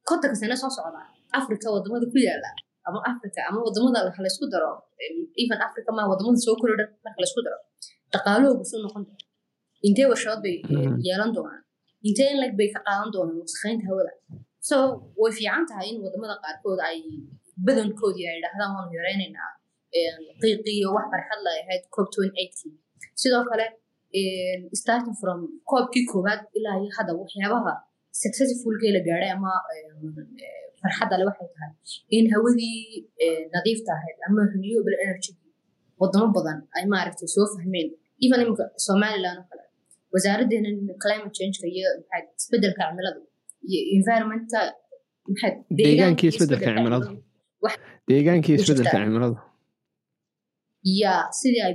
[0.08, 1.02] kontanka sane soo socda
[1.38, 2.50] africa waddamada ku yaalla
[2.88, 4.70] ama africa ama waddamada laysku daro
[5.42, 7.58] even africa ma waddamada soo kori dhan marka laysku daro
[8.12, 9.24] dhaqaalahoogu soo noqon doona
[9.86, 10.56] intee warshadood bay
[11.06, 11.62] yeelan doonaan
[12.08, 14.12] intee in leg bay ka qaadan doonaan wasakhaynta hawada?
[14.68, 14.76] So
[15.22, 16.98] way fiican tahay in waddamada qaarkood ay
[17.66, 19.50] badankoodii ay idhaahdaan waanu yaraynaynaa
[20.42, 22.06] qiiqiyo wax farxad la ahayd cop
[23.22, 23.66] sidoo kale
[24.80, 25.38] starting from
[25.70, 27.72] koobkii koowaad ilaa iyo hadda waxyaabaha
[28.22, 29.52] successfulkee la gaadhay ama
[30.80, 31.70] farxadda le waxay tahay
[32.16, 32.78] in hawadii
[33.54, 35.32] nadiifta ahayd ama renewable energy
[36.00, 37.88] wadamo badan ay maaragtay soo fahmeen.
[38.24, 39.64] Even imika somaliland oo kale
[40.14, 40.68] wasaaraddeena
[41.02, 43.20] climate changeka iyo maxaad isbeddelka cimilada
[43.70, 44.58] iyo environmentka
[45.78, 47.08] deegaankii isbeddelka cimilada
[48.10, 49.38] deegaankii isbeddelka cimilada
[51.00, 51.74] ya sidii ay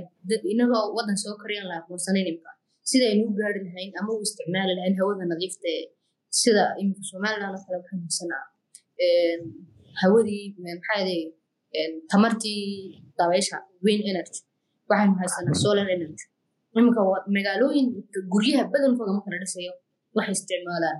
[0.52, 2.50] inagoo wadan soo koryan la aqoonsanayn imika
[2.90, 5.84] sida aynu u gaari lahayn ama u isticmaali lahayn hawada nadiifta ee
[6.40, 8.44] sida imika somaliland oo kale waxaan haysanaa
[10.00, 11.16] hawadii maxaade
[12.12, 12.62] tamartii
[13.18, 14.38] dabaysha wind energy.
[14.90, 16.24] Waxaynu haysanaa solar energy
[16.76, 17.00] imika
[17.36, 19.72] magaalooyinka guryaha badankooda marka la dhisayo
[20.16, 20.98] waxay isticmaalaan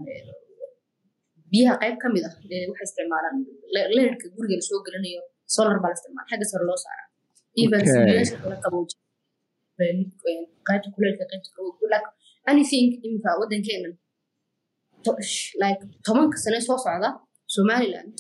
[1.52, 2.34] biyaha qayb ka mid ah
[2.70, 3.36] waxay isticmaalaan
[3.96, 5.20] leerka guriga la soo gelinayo
[5.54, 7.06] solar baa la isticmaala xagga sare loo saaraa.
[7.62, 8.94] Even sibiyaasha kala qabooji
[10.68, 12.08] qaybta kuleelka qaybta qabooji like
[12.52, 13.92] anything imika waddankeenan
[15.62, 17.08] like tobanka sane soo socda
[17.54, 18.14] somaliland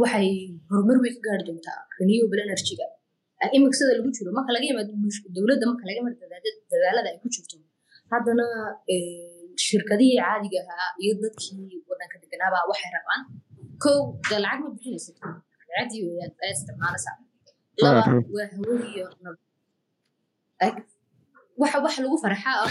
[0.00, 0.28] waxay
[0.70, 2.86] horumar weyn ka gaari doontaa renewable energy-ga
[3.56, 4.92] imika sida lagu jiro marka laga yimaado
[5.36, 6.18] dowladda marka laga yimaado
[6.70, 7.56] dadaalada ay ku jirto
[8.12, 8.46] haddana
[9.66, 13.22] shirkadihii caadiga ahaa iyo dadkii waddanka deganaabaa waxay rabaan
[13.84, 15.12] kow dee lacag ma bixinaysa
[16.08, 17.16] weeyaan ayaa isticmaalaysaa
[17.84, 18.00] laba
[18.34, 19.06] waa hawadiyo
[21.60, 22.70] waxa wax lagu farxaa ah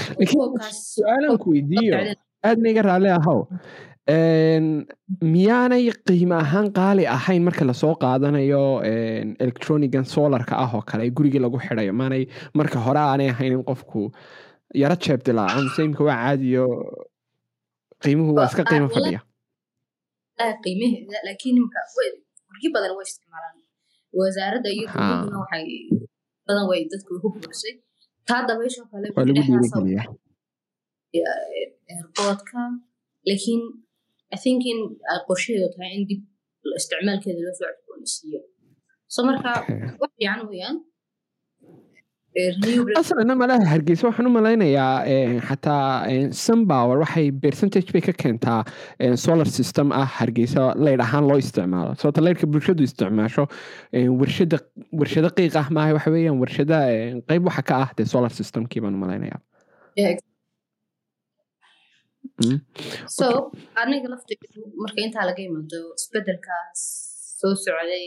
[0.95, 1.93] su'aalan ku weydiiyo
[2.47, 3.39] aadna iga raalli ahow
[5.33, 8.61] miyaanay qiimo ahaan qaali ahayn marka la soo qaadanayo
[9.43, 12.23] electronigan solarka ah oo kale gurigii lagu xidayo maanay
[12.59, 14.01] marka hore aanay ahayn in qofku
[14.81, 16.65] yaro jeeb dilaaco mise imika waa caadiyo
[18.03, 19.19] qiimuhu waa iska qiimo fadhiya.
[22.49, 23.55] guryo badan way isticmaalaan.
[24.19, 25.65] Wasaaradda iyo dowladduna waxay
[26.47, 27.73] badan way dadku ku buuxsay
[28.27, 30.07] taa dabaysha kale waa lagu dhiirigeliyaa.
[31.91, 32.61] airportka
[33.27, 33.84] laakiin i
[34.43, 34.79] think in
[35.11, 36.21] ay qorshaheedu tahay in dib
[36.79, 38.41] isticmaalkeeda loo soo cusboonaysiiyo
[39.15, 39.49] so marka
[40.01, 40.77] wax fiican weeyaan.
[42.99, 44.95] Aslana malaha hargeysa waxaan u malaynayaa
[45.49, 45.83] xataa
[46.45, 48.59] sunpower waxay percentage bay ka keentaa
[49.25, 51.91] solar system ah hargeysa leyd ahaan loo isticmaalo.
[52.01, 53.43] Sababta leydhka bulshadu isticmaasho
[54.21, 54.57] warshada
[54.99, 56.77] warshado qiiq ah maaha waxa weeyaan warshada
[57.29, 59.39] qeyb waxa ka ah dee solar systemkii baan u malaynayaa
[63.17, 63.25] so
[63.81, 66.81] aniga lafteedu marka intaa laga yimaado isbedelkaas
[67.39, 68.05] soo socday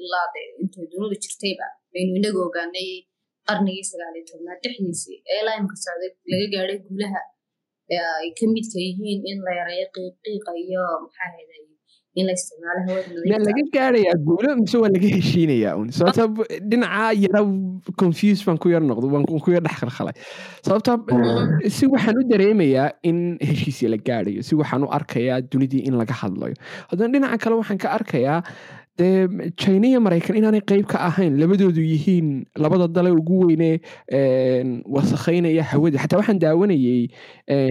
[0.00, 1.66] ilaa de intay dunida jirtayba
[1.98, 2.88] aynu inaga ogaanay
[3.48, 7.20] qarnigii sagaaliyo tobnaad dhexdiisii ee laimka socday laga gaadhay guulaha
[8.20, 11.62] ay ka midka yihiin in la yareeyo qiiqiiqa iyo maxaa hayday
[12.20, 16.24] in la isticmaalo hawada laga gaarayaa guulo mise waa laga heshiinayaa un sababta
[16.70, 17.40] dhinaca yara
[18.02, 20.14] confuse baan ku yar noqdo waan ku yar dhex khalkhalay
[20.68, 20.92] sababta
[21.76, 23.18] si waxaan u dareemayaa in
[23.50, 26.56] heshiisya la gaarayo si waxaan u arkayaa dunidii in laga hadlayo
[26.90, 28.40] haddana dhinaca kale waxaan ka arkayaa
[29.00, 32.28] dee china iyo maraykan inaanay qeyb ka ahayn labadoodu yihiin
[32.64, 33.70] labada dale ugu weyne
[34.96, 37.08] wasakhaynaya hawada xataa waxaan daawanayey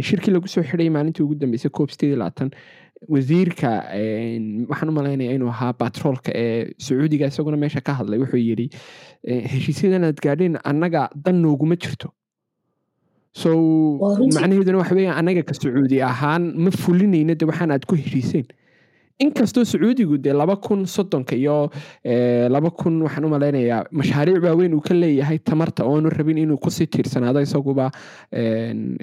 [0.07, 2.49] shirkii lagu soo xidhay maalintii ugu dambeysay coob sideed iyo labaatan
[3.13, 3.69] wasiirka
[4.71, 8.67] waxaan u malaynaya inuu ahaa batroolka ee sacuudiga isaguna meesha ka hadlay wuxuu yidhi
[9.53, 12.09] heshiisyadan aad gaadheen annaga dan nooguma jirto.
[13.41, 13.49] So
[14.35, 18.45] macnaheeduna waxa weeyaan annaga ka sacuudi ahaan ma fulinayna de waxaan aad ku heshiiseen
[19.19, 21.69] inkastoo sacuudigu dee laba kun soddonka iyo
[22.55, 26.69] laba kun waxaan u malaynayaa mashaariic waaweyn uu ka leeyahay tamarta oonu rabin inuu ku
[26.71, 27.91] sii tiirsanaado isaguba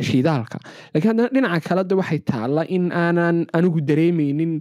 [0.09, 0.59] shiidaalka.
[0.95, 4.61] Lakiin haddana dhinaca kale de waxay taalla in aanan anigu dareemeynin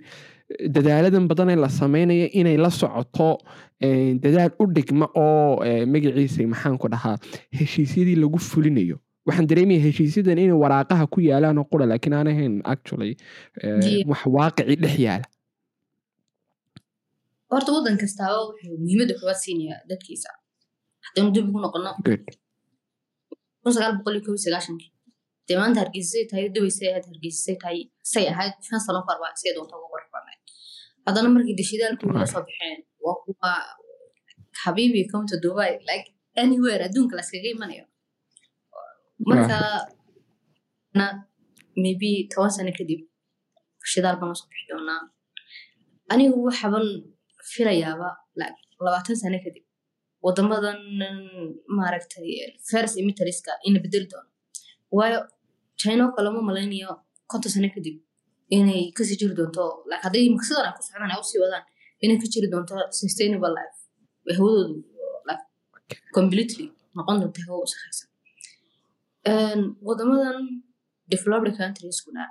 [0.75, 3.37] dadaaladan badan ee la sameynaya inay la socoto
[3.81, 7.17] eh, dadaal u dhigma oo eh, magaciisa maxaan ku dhahaa
[7.59, 8.97] heshiisyadii lagu fulinayo.
[9.27, 13.15] Waxaan dareemaya heshiisyadan inay waraaqaha ku yaalaan oo qura laakiin aan ahayn actually
[13.63, 15.27] eh, wax waaqicii dhex yaalla
[17.51, 20.29] horta waddan kastaaba wuxuu muhiimadda koowaad siinayaa dadkiisa
[21.05, 21.91] haddaynu dib ugu noqono
[25.47, 27.79] dee maanta hargeysasay tahay dubaysay ahayd hargeysasay tahay
[28.13, 28.99] say ahayd shan sano
[29.35, 30.41] iskay doonta uga qurux badnayd
[31.05, 33.51] haddana markii deshidaalkooda la soo baxeen waa kuwa
[34.63, 36.07] habiibi counta dubai like
[36.43, 37.85] anywhere adduunka la iskaga imanayo
[39.29, 39.57] marka
[40.97, 41.05] na
[41.83, 43.01] maybe toban sano kadib
[43.91, 44.99] shidaal baan u soo bixi doonaa
[46.13, 46.85] anigu waxaban
[47.53, 48.09] filayaaba
[48.85, 49.65] labaatan sano kadib.
[50.25, 50.79] wadamadan
[51.77, 52.29] maaragtay
[52.69, 54.29] fers imitariska ina bedeli doono
[54.97, 55.19] waayo
[55.81, 56.91] china oo kale ma malaynayo
[57.31, 57.95] konton sano kadib
[58.55, 59.63] inay ka sii jiri doonto
[60.03, 61.63] hadday maqsadan ay ku socdaan ay u sii wadaan
[62.03, 63.77] inay ka jiri doonto sustainable life.
[64.37, 64.75] Hawadoodu
[66.17, 66.65] completely
[66.97, 68.09] noqon doonta hawo wasakhaysan
[69.87, 70.37] wadamadan
[71.13, 72.23] developed countries-kuna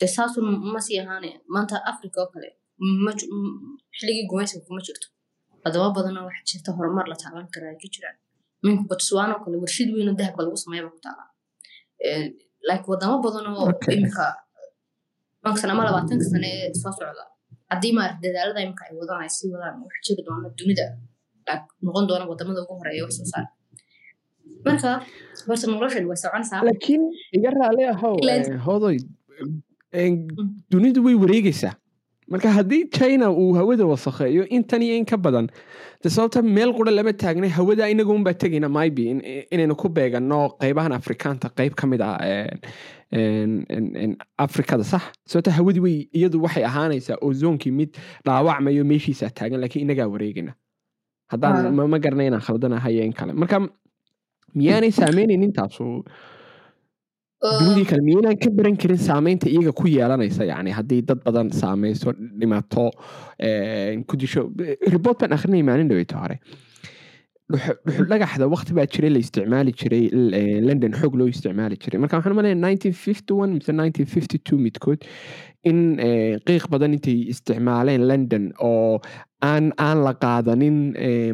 [0.00, 1.00] dee saasun ma sii
[1.54, 2.48] maanta africa oo kale
[3.98, 5.06] xilligii gumaysiga kuma jirto.
[5.64, 8.16] Wadamo badanoo waxa jirta horumar la taaban karaa ka jiraan.
[8.64, 11.24] Minka botswana oo kale warshad weyn oo dahabka lagu sameeyaba ku taala
[12.06, 12.24] Eh,
[12.68, 13.94] like wadamo badan oo Okay.
[13.96, 14.26] imika
[15.40, 17.24] tobanka sano ama labaatanka sano ee soo socda
[17.70, 20.86] haddii maarata dadaalada imika ay wadaan ay sii wadaan waxa jiri doona dunida
[21.86, 23.46] noqon doona waddamada ugu horreeya wax soo saar.
[24.66, 24.90] Marka
[25.48, 27.02] horta noloshan way soconaysaa laakiin
[27.36, 28.96] iga raali ahow eh, hodoy
[29.98, 30.10] eh,
[30.72, 31.74] dunidu way wareegaysaa
[32.32, 35.46] marka haddii china uu hawada wasakheeyo intan iyo in ka badan
[36.02, 38.68] de sababta meel qura lama taagnay hawada inaga unbaa tegayna
[39.12, 42.50] in- inaynu ku beegano qeybahan afrikaanta qeyb ka mid ah eh,
[44.38, 45.02] afrikada sax.
[45.30, 47.90] Sababta hawadii way iyadu waxay ahaanaysaa ozoonkii mid
[48.26, 50.52] dhaawacmayo meeshiisaa taagan laakiin inagaa wareegayna.
[51.30, 51.70] Haddaan Ah.
[51.72, 53.32] ma- garanay inaan khaldanahay in kale.
[53.32, 53.56] Marka
[54.54, 56.04] miyaanay saameynayn intaasu
[57.42, 62.90] miyaynaan ka baran karin saameynta iyaga ku yeelanaysa yani haddii dad badan saameyso dhimato
[64.08, 64.48] ku disho
[65.04, 66.38] baan akhrinay maalin dhaweyta hore
[67.52, 70.04] Dhuxu- dhuxul dhagaxda waqti baa jiray la isticmaali jiray
[70.68, 75.04] london xoog loo isticmaali jiray marka waxaan malaya 1951 mise 1952 midkood
[75.70, 75.78] in
[76.48, 78.98] qiiq badan intay isticmaaleen london oo
[79.50, 80.76] aan aan la qaadanin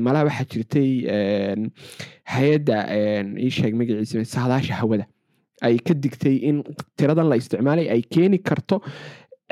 [0.05, 0.91] malaha waxaa jirtay
[2.35, 2.77] hay'adda
[3.47, 5.07] ii sheeg magaciisa saadaasha hawada
[5.63, 6.63] ay ka digtay in
[6.99, 8.83] tiradan la isticmaalay ay keeni karto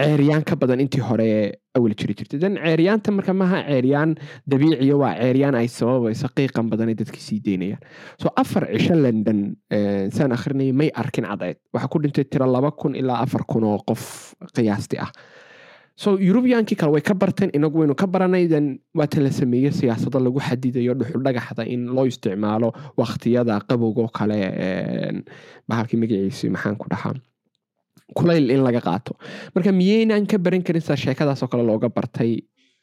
[0.00, 1.28] ceeryaan ka badan intii hore
[1.76, 2.38] awal jiri jirtay.
[2.40, 4.14] Dan ceeryaanta marka maaha ceeryaan
[4.48, 7.82] dabiiciya waa ceeryaan ay sababayso qiiqan badan ay dadka sii deynayaan
[8.16, 11.58] so afar cisho london eh, saan akhrinayay may arkin cadceed.
[11.74, 15.12] Waxaa ku dhintay tiro laba kun ilaa afar kun oo qof qiyaasti ah
[16.02, 18.66] so eurubiyaankii kale way ka barteen inagu waynu ka baranay then
[18.98, 22.68] waata la sameeyey siyaasado lagu xadidayo dhuxul in loo isticmaalo
[23.00, 24.38] waqtiyada qabowga oo kale
[25.68, 27.14] bahalkii magaciisi maxaan ku dhahaa?
[28.16, 29.12] Kulayl in laga qaato.
[29.54, 32.32] Marka miyaynaan ka baran karin saa sheekadaas oo kale looga bartay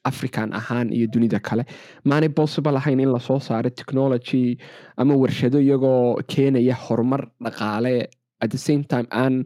[0.05, 1.63] african ahaan iyo dunida kale
[2.05, 4.57] maanay possible ahayn in la soo saaro technology
[4.97, 8.07] ama warshado iyagoo keenaya horumar dhaqaale.
[8.39, 9.43] At the same time aan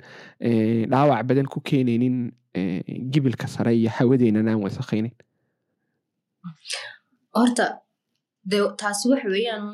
[0.92, 2.18] dhaawac badan ku keenaynin
[3.14, 5.14] gibilka sare iyo hawadeenan aan wasakhaynin
[7.38, 7.66] horta
[8.52, 9.66] de taasi waxa weeyaan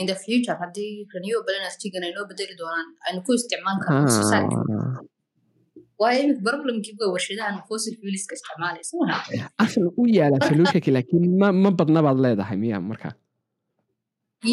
[0.00, 4.56] in the future haddii renewable energy-gan ay noo bedeli doonaan aynu ku isticmaal karno society
[6.00, 9.18] waayo imika problemkiiba warshadahan fossil fuelska isticmaalaysa maha
[9.64, 13.08] asal u yaalla solutionki laakiin ma ma badna baad leedahay miya marka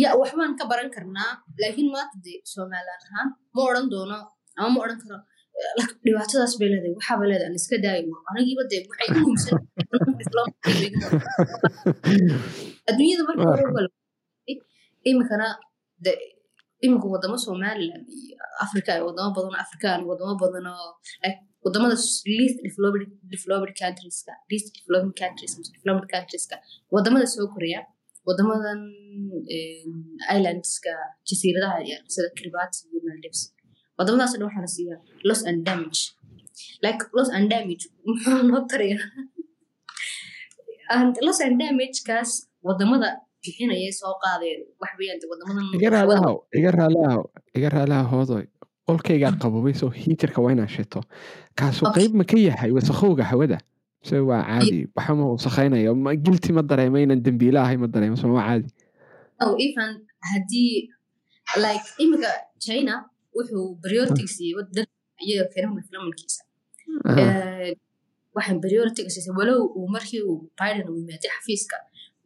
[0.04, 4.18] ya waxbaan ka baran karnaa laakiin maanta de somaliland ahaan ma odhan doono
[4.60, 5.18] ama ma odhan karo
[6.06, 9.58] dhibaatadaas bay leedahay waxaaba leedahay aan iska daayo anigiiba de waxay u muhiimsan
[12.90, 13.90] adduunyada marka
[15.10, 15.48] imikana
[16.06, 16.12] de
[16.86, 18.36] imika wadamo somaliland iyo
[18.66, 20.90] africa iyo wadamo badan oo afrikaan iyo wadamo badan oo
[21.24, 21.96] like waddamada
[22.40, 22.58] least
[26.94, 27.82] waddamada soo koreya
[28.28, 28.80] wadamadan
[29.56, 29.92] em,
[30.36, 30.94] islandska
[31.28, 31.78] jasiiradaha
[32.14, 33.42] sida kiribati iyo maldives
[33.98, 36.02] wadamadaas dhan waxaa la siiyaa loss and damage.
[36.86, 37.84] Like loss and damage.
[38.08, 38.98] Muxuu noo taraya
[40.90, 42.32] and loss and damage kaas
[42.68, 43.10] waddamada
[43.44, 47.24] bixinaya soo qaadeen wax weeyaan de wadamadan iga raalahow
[47.58, 48.44] iga raalaha hoodoy
[48.88, 51.00] qolkaygaa qabobay soo hiitarka waa inaan shito
[51.60, 53.58] kaasuu qayb ma ka yahay wasakhowga hawada
[54.08, 58.16] se waa caadi waxa ma wasakhaynayo ma gilti ma dareemo inaan dembiila ahay ma dareemo
[58.22, 58.70] so waa caadi
[59.66, 59.90] even
[60.32, 60.72] haddii
[61.66, 62.32] like imika
[62.66, 62.94] china
[63.36, 64.88] wuxuu priority siiyey wadan
[65.26, 65.46] iyaga
[67.10, 67.22] Aha.
[67.22, 67.72] Eh,
[68.36, 71.78] waxaan priority-ga siisay walow uu markii uu biden uu yimaatay xafiiska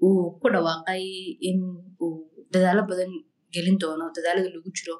[0.05, 1.03] uu ku dhawaaqay
[1.49, 1.59] in
[2.03, 2.13] uu
[2.53, 3.11] dadaalo badan
[3.53, 4.95] gelin doono dadaalada lagu jiro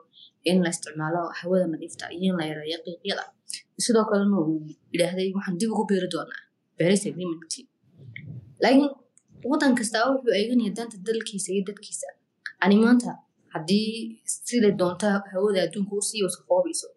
[0.50, 3.24] in la isticmaalo hawada nadiifta iyo in la yareeyo qiiqyada
[3.86, 4.58] sidoo kalena uu
[4.94, 6.42] yidhaahday waxaan dib ugu beeri doonaa
[6.78, 7.54] paris agreement
[8.64, 8.90] laakiin
[9.52, 12.08] waddan kastaa wuxuu eeganaya danta dalkiisa iyo dadkiisa
[12.64, 13.12] ani maanta
[13.54, 13.90] haddii
[14.48, 16.88] siday doonta hawada adduunka u sii wasaqoobayso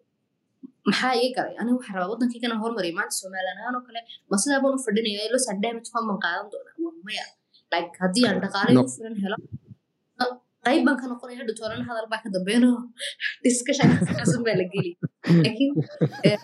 [0.87, 1.55] maxaa iga galay?
[1.61, 3.99] Aniga waxaan rabaa waddankaygana hormariya maanta somaliland ahaan oo kale
[4.29, 6.75] ma sidaa baan u fadhinaya loss and damage baan qaadan doonaa.
[6.85, 7.25] Waa maya.
[7.73, 8.81] Like haddii aan dhaqaale No.
[8.87, 9.37] ku filan helo
[10.65, 12.29] qayb baan ka noqonaya hadha toolana hadal baa ka
[13.45, 13.89] discussion
[14.19, 14.91] kasan baa la geli.
[15.45, 15.71] Laakiin
[16.29, 16.39] eh,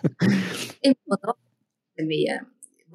[1.98, 2.40] sameeyaa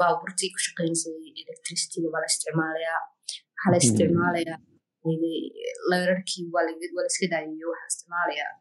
[0.00, 3.00] baabuurtii ku shaqeynaysay electricity-ga baa la isticmaalayaa.
[3.54, 3.84] Waxaa la Mhm.
[3.86, 4.58] isticmaalayaa
[5.90, 8.52] layrarkii waa la waa la iska daayayo waxaa la isticmaalayaa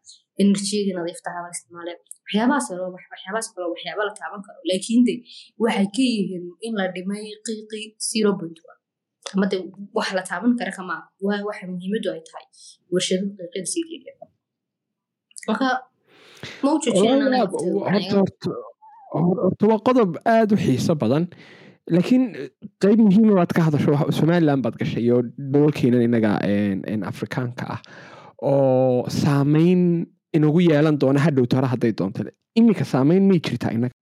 [0.44, 5.14] enerjiyadii nadiiftaha la isticmaalaya waxyaabahaas kaloo waxyaabahaas kaloo waxyaaba la taaban karo laakiin de
[5.64, 8.80] waxay ka yihiin in la dhimay qiiqi zero point one
[9.34, 9.58] ama de
[9.98, 12.46] wax la taaban kara kama waa waxa muhiimadu ay tahay
[12.94, 14.14] warshaduhu qiiqyada sii keliya
[15.48, 15.68] marka
[16.64, 18.60] ma u joojin Walaal, horta- horta-
[19.26, 21.24] hor- horta waa qodob aada u xiiso badan
[21.96, 22.24] laakiin
[22.84, 25.18] qeyb muhiima baad ka hadasho somaliland baad gashay iyo
[25.54, 26.32] dhoolkeenan inaga
[27.12, 27.80] afrikaanka ah
[28.52, 29.82] oo saameyn
[30.38, 32.20] inagu yeelan doona hadhowto hore hadday doonto
[32.60, 33.96] iminka saameyn may jirtaa inaga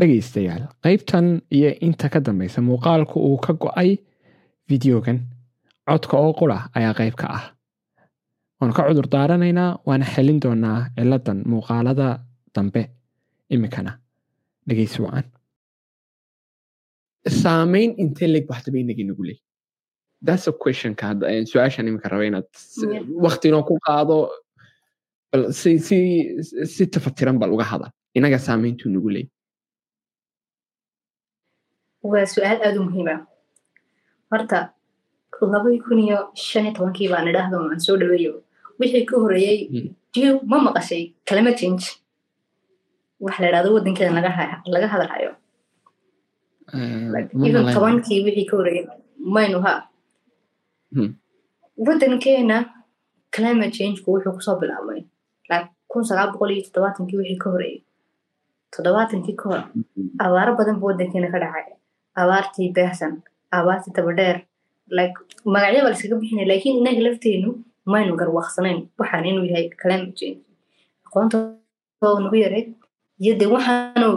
[0.00, 3.90] dhegaystayaal qaybtan iyo inta ka dambeysa muuqaalku uu ka go'ay
[4.70, 5.18] videogan
[5.88, 7.44] codka oo qura ayaa qayb ka ah
[8.60, 12.08] waanu ka cudur daaranaynaa waana xelin doonaa ciladan muuqaalada
[12.54, 12.82] dambe
[13.54, 13.92] iminkana
[14.68, 15.26] dhegeysi wacan
[17.42, 19.38] saameyn intee leg waxdaba inaga nagu leey
[20.26, 23.02] that's a questionka hadda su'aashan iminka raba inaad s- Yeah.
[23.24, 24.16] waqti inoo ku qaado
[25.32, 25.98] bal si si
[26.74, 29.26] si tafatiran bal uga hadal inaga saameyntuu nagu leey
[32.10, 33.14] waa su'aal aada u muhiima
[34.32, 34.58] horta
[35.54, 36.18] labadii kun iyo
[36.48, 38.32] shan iyo tobankii baan idhaahdo aan soo dhaweeyo.
[38.80, 39.88] Wixii ka horeeyey Mm.
[40.14, 41.84] diyo ma maqashay climate change.
[43.24, 44.12] Wax la idhahdo waddankeeda
[44.74, 45.30] laga hadalhayo
[46.70, 47.74] Malayn.
[47.74, 48.86] tobankii wixii ka horeeyey
[49.34, 49.72] maynu ha
[50.94, 51.10] Hmm.
[51.86, 52.56] waddankeena
[53.34, 55.00] climate changeku wuxuu ku soo bilaabmay
[55.50, 57.80] like kun sagaal boqol iyo toddobaatankii wixii ka horeeyey
[58.76, 59.62] toddobaatankii ka hor
[60.24, 61.66] abaaro badan buu waddankeena ka dhacay
[62.20, 63.12] abaartii beehsan
[63.58, 64.36] abaartii dabadheer
[64.96, 65.14] like
[65.54, 67.50] magacyo baa laskaga bixinaya laakiin lafteenu
[67.92, 70.40] maynu garwaaqsanayn waxaan inuu yahay climate change.
[71.06, 71.36] Aqoonta
[72.04, 72.64] oo nagu yaray
[73.22, 74.08] iyo de waxaanu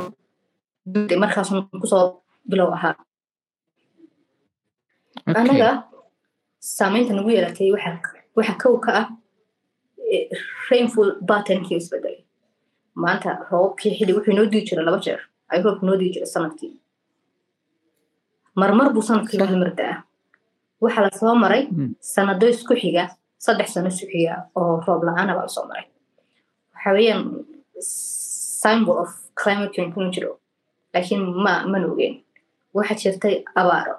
[1.24, 1.50] markaas
[1.82, 2.06] ku soo
[2.50, 2.96] bilow ahaa
[6.60, 7.72] saameynta nagu yeelatay
[8.36, 9.08] waxa kow ka ah
[10.12, 10.28] eh,
[10.70, 12.18] rainfall patternki isbedelay.
[12.96, 15.20] Maanta roobkii xili wuxuu inoo dii jira laba jeer.
[15.50, 16.72] Ay roobku inoo dii jira sannadkii.
[18.56, 19.50] Marmar buu sannadkii Sax.
[19.50, 19.96] hal mar daa
[20.82, 21.96] waxaa la soo maray Mm.
[22.00, 23.04] sanado isku xiga
[23.38, 25.86] saddex sano isku xiga oo roob la'aana baa la soo maray.
[26.74, 27.22] Waxa weeyaan
[28.62, 29.10] symbol of
[29.41, 30.32] climate change inuu jiro.
[30.93, 32.16] Laakiin ma mana ogeyn
[32.78, 33.96] waxaa jirtay abaaro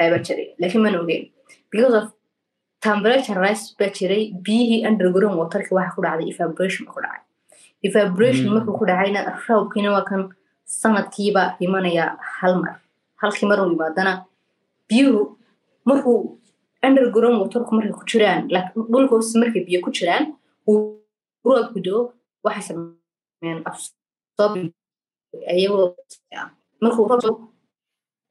[0.00, 0.46] aybaa jiray.
[0.60, 1.24] Laakiin mana ogeyn
[1.72, 2.06] because of
[2.86, 7.22] temperature rise baa jiray biyihii underground waterka waxa ku dhacday evaporation baa ku dhacay.
[7.88, 8.54] Evaporation Mm.
[8.54, 10.22] markuu ku dhacayna roobkiina waa kan
[10.80, 12.04] sanadkiiba imanaya
[12.38, 12.74] hal mar.
[13.20, 14.12] Halkii mar uu yimaadana
[14.88, 15.22] biyuhu
[15.88, 16.18] markuu
[16.86, 18.40] underground waterku markay ku jiraan
[18.92, 20.24] dhulka hoose markay biyo ku jiraan
[20.68, 20.98] uu
[21.46, 22.02] roobku doo
[22.44, 24.68] waxay sameeyaan absorbing
[25.52, 25.86] ayagoo
[26.82, 27.38] markuu roob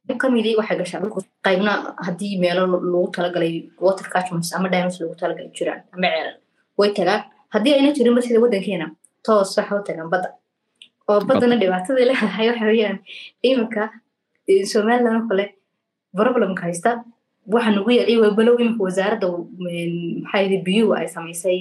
[0.08, 1.74] doo qayb ka midii waxay gashaa dhulka qaybna
[2.06, 6.36] haddii meelo lagu talagalay water catchments ama dams lagu talagalay jiraan ama ceelal.
[6.78, 7.22] Way tagaan.
[7.54, 8.88] Haddii ayna jirinba sida waddankeena
[9.26, 10.30] toos waxa u tagaan badda.
[11.10, 12.98] Oo baddana dhibaatadii leedahay waxa weeyaan
[13.44, 13.84] iminka
[14.48, 15.46] eh, somaliland oo kale
[16.18, 17.04] problemka haysta.
[17.54, 19.28] Waxa nagu yeelay waa balow iminka wasaaradda
[20.24, 21.60] maxaa yidhi biyuhu ay samaysay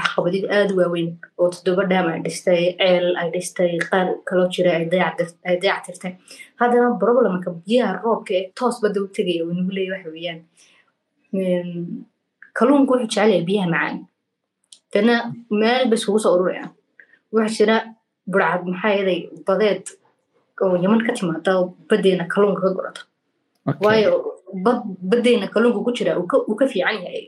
[0.00, 1.08] waxqabadid aada waaweyn
[1.40, 6.12] oo toddoba dhaam ay dhistay ceel ay dhistay qaar kaloo jira ay dayac- ay dayactirtay.
[6.60, 10.40] Haddana problemka biyaha roobka ee toos badda u tegaya uu nagu leeyahy waxa weeyaan.
[12.58, 13.96] Kalluunku wuxuu jecel yahay biyaha macaan.
[14.92, 15.14] Dana
[15.60, 16.70] meel bay isugu soo ururayaan
[17.34, 17.76] waxaa jira
[18.32, 19.84] burcad maxaa yeelay badeed
[20.62, 21.52] oo yaman ka timaada
[21.88, 23.02] baddeena kalluunka ka gorata
[23.68, 23.84] Okay.
[23.86, 24.12] waayo
[24.64, 24.78] bad
[25.10, 27.24] baddeena kalluunka ku jira uu ka fiican yahay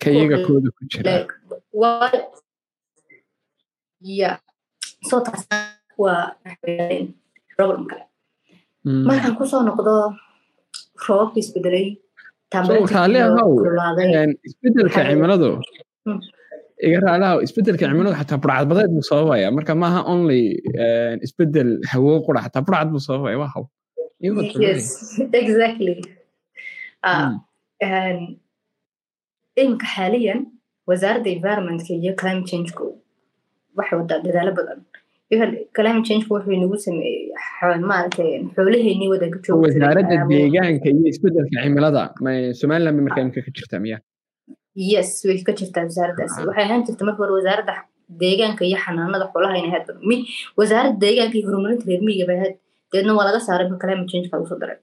[0.00, 0.08] ka.
[0.10, 1.12] Iyaga kooda ku jira
[9.08, 9.94] markaan ku soo noqdo
[11.04, 11.86] roobabka isbedelay
[14.48, 15.50] isbeddelka cimiladu.
[16.08, 16.20] Mm.
[16.86, 20.42] iga raalaha isbeddelka cimiladu xataa burcadbadeed buu sababaya marka maaha only
[21.26, 23.64] isbeddel hawo qura xataa burcad buu sababaya waa haw
[29.66, 30.40] iminka xaaliyan
[30.88, 32.86] wasaaradda environmentka iyo climate changeku.
[33.78, 34.78] Waxay wadaa dadaalo badan.
[35.76, 37.32] Climate changeku wuxuu inagu sameeyey
[37.90, 42.02] maaragtay xoolaheennii wadanka jooga wasaaradda deegaanka iyo isbeddelka cimilada.
[42.60, 43.98] Somaliland bay markaa imika ka jirtaa miya?
[44.92, 47.74] Yes way ka jirtaa wasaaraddaas waxay ahaan jirta marka hore wasaaradda
[48.22, 49.88] deegaanka iyo xanaanada xoolaha inay ahayd.
[50.58, 52.54] Wasaaradda deegaanka iyo horumarinta reer miyiga bay ahayd.
[52.92, 54.78] Deedna waa laga saaray climate change lagu soo daray.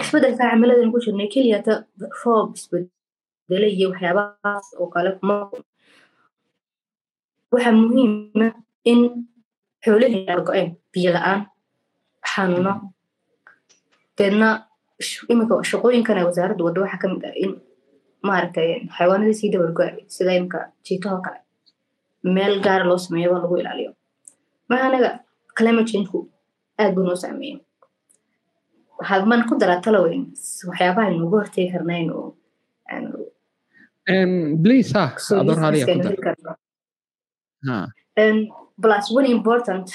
[0.00, 1.72] Isbedelka cimiladan ku jirnay keliyata
[2.22, 2.90] roob isbedele
[3.48, 5.10] iyo waxyaabahaas oo kale
[7.52, 8.46] waxaa muhiima
[8.90, 9.00] in
[9.84, 11.40] xoolahii go-een biyo la'aan
[12.30, 12.72] xanuuno
[14.18, 14.48] deedna
[15.32, 17.52] iminka shaqooyinkan ay wasaaraddu waddo waxaa ka mid ah in
[18.26, 19.82] maaragtay xayawaanadii sii dabargo
[20.14, 21.38] sida imika jiitahoo kale
[22.34, 23.90] meel gaara loo sameeyo lagu ilaaliyo
[24.68, 25.10] marka anaga
[25.56, 26.18] climate changeku
[26.80, 27.58] aad buu noo saameeyey
[28.98, 30.22] waxaad man ku daraa talaweyn
[30.68, 32.28] waxyaabaha nugu hortegi karnayn oo
[34.64, 37.88] please ah ador haliya ku dar
[38.82, 39.86] plus one important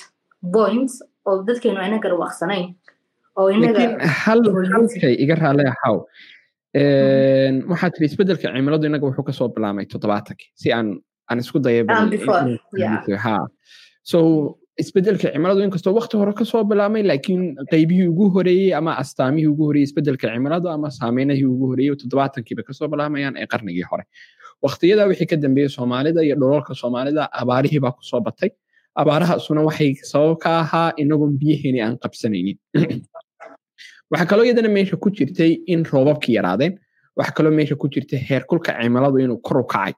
[0.55, 0.89] point
[1.27, 2.65] oo dadkeenu ayna garwaaqsanayn
[3.39, 3.83] oo inaga
[4.23, 4.39] hal
[4.73, 5.95] halkay iga raaleya xaw
[7.71, 10.87] waxaa tiri isbeddelka cimiladu inaga wuxuu ka soo bilaamay toddobaatankii si aan
[11.29, 11.83] aan isku daya
[14.11, 14.19] so
[14.83, 19.63] isbeddelka cimiladu inkastoo wakti hore ka soo bilaamay laakiin qaybihii ugu horeeyey ama astaamihii ugu
[19.69, 24.03] horeeyey isbeddelka cimiladu ama saameynahii ugu horeeyey toddobaatankiiba ka soo bilaamayaan ee qarnigii hore
[24.65, 28.49] waktiyada wixii ka dambeeyey soomaalida iyo dholalka soomaalida abaarihii baa ku soo batay
[29.01, 32.57] abaarahaasuna waxay sabab ka ahaa inagoon biyaheeni aan qabsanaynin
[34.11, 36.73] waxaa kaloo iyadana meesha ku jirtay in roobabki yaraadeen
[37.17, 39.93] waxaa kaloo meesha ku jirtay heerkulka cimiladu inuu kor u kacay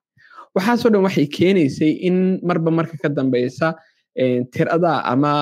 [0.56, 2.18] waxaasoo dhan waxay keenaysay in
[2.48, 3.68] marba marka ka dambeysa
[4.54, 5.34] tirada ama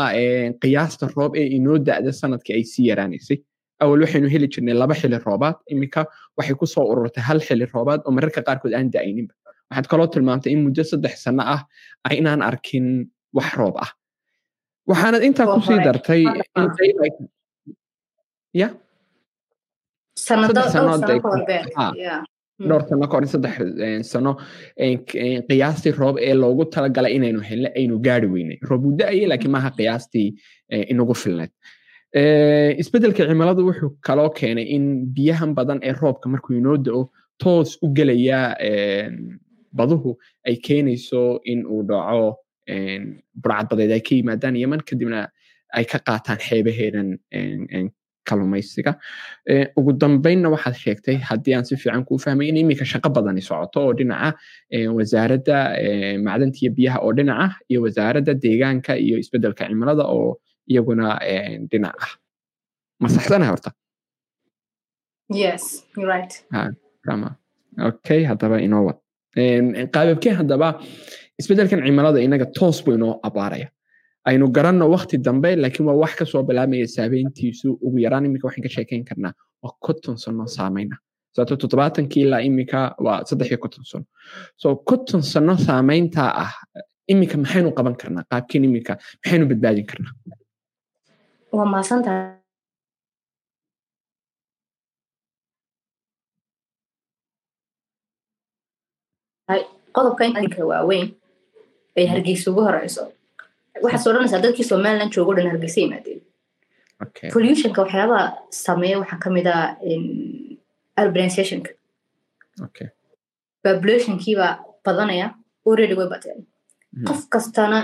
[0.62, 3.38] qiyaasta roob ee inoo da'da sannadkii ay sii yaraanaysay
[3.84, 6.02] awal waxaynu heli jirnay laba xili roobaad iminka
[6.38, 9.34] waxay ku soo ururtay hal xili roobaad oo mararka qaarkood aan da'ayninba
[9.70, 11.62] waxaad kaloo tilmaamtay in muddo saddex sano ah
[12.20, 12.86] inaan arkin
[13.38, 13.90] wax roob ah
[14.90, 16.24] waxaanad intaa ku sii dartay
[22.68, 23.56] dhowr sano kahor saddex
[24.12, 24.32] sano
[25.50, 29.72] qiyaastii roob ee loogu talagalay inaynu helno aynu gaari weynay roob uu da'ayay laakiin maaha
[29.80, 30.28] qiyaastii
[30.94, 31.52] inagu filneed
[32.82, 34.86] isbeddelka cimiladu wuxuu kaloo keenay in
[35.16, 37.02] biyahan badan ee roobka markuu inoo da'o
[37.44, 38.40] toos u gelaya
[39.80, 40.12] baduhu
[40.48, 42.28] ay keenayso in uu dhaco
[43.44, 45.22] burcadbadeed ay ka yimaadaan yeman kadibna
[45.78, 47.10] ay ka qaataan xeebaheedan
[48.30, 48.92] kalumaysiga
[49.80, 53.80] ugu dambeynna waxaad sheegtay haddii aan si fiican kuu fahmay in iminka shaqo badani socoto
[53.88, 54.30] oo dhinaca
[54.98, 55.58] wasaaradda
[56.28, 60.30] macdanta iyo biyaha oo dhinac ah iyo wasaaradda deegaanka iyo isbeddelka cimilada oo
[60.72, 61.08] iyaguna
[61.72, 62.12] dhinac ah
[63.02, 63.72] ma saxsana horta?
[67.90, 68.98] Okay haddaba inoo wad.
[69.94, 70.68] Qaababkee haddaba
[71.40, 73.68] isbedelkan cimilada inaga toos buu inoo abaaraya
[74.26, 78.64] aynu garanno wakti dambe laakiin waa wax ka soo bilaabmaya saameyntiisu ugu yaraan iminka waxaan
[78.68, 80.96] ka sheekayn karnaa waa konton sano saameyna.
[81.36, 84.06] Sababto toddobaatankii ilaa iminka waa saddex iyo konton sano.
[84.62, 86.54] So konton sano saameynta ah
[87.12, 88.24] iminka maxaynu qaban karnaa?
[88.32, 88.94] Qaabkeen iminka
[89.24, 90.14] maxaynu badbaadin karnaa?
[99.96, 101.08] Qodobka inka waaweyn
[101.98, 103.04] ay hargeysa ugu horeyso
[103.84, 106.22] waxaad odhanaysaa dadkii somaliland joogo dhan hargeysa yimaadeen
[107.34, 108.26] pollutionka waxyaabaha
[108.66, 109.76] sameeya waxaa ka mid ah
[111.04, 111.72] urbanizationka.
[113.64, 114.52] Populationkiibaa
[114.86, 115.28] badanaya
[115.68, 116.40] already way bateen
[117.08, 117.80] qof kastana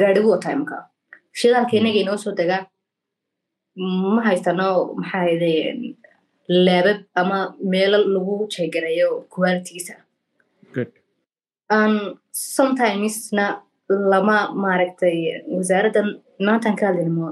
[0.00, 0.76] gaadhigu wataa imka
[1.40, 2.62] shidaalka inaga inoo soo degaa
[4.14, 4.66] ma haystano
[5.00, 5.50] maxaa hayde
[6.66, 7.38] laabab ama
[7.72, 9.94] meelo lagu jeegareeyo qualitigiisa
[12.54, 13.44] sometimesna
[14.12, 15.16] lama maaragtay
[15.58, 16.00] wasaaradda
[16.46, 17.26] maantaan ka hadlayno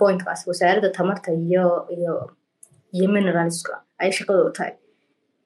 [0.00, 1.64] pointkaas wasaaradda tamarta iyo
[2.96, 4.74] iyo mineralska ay shaqadooda tahay.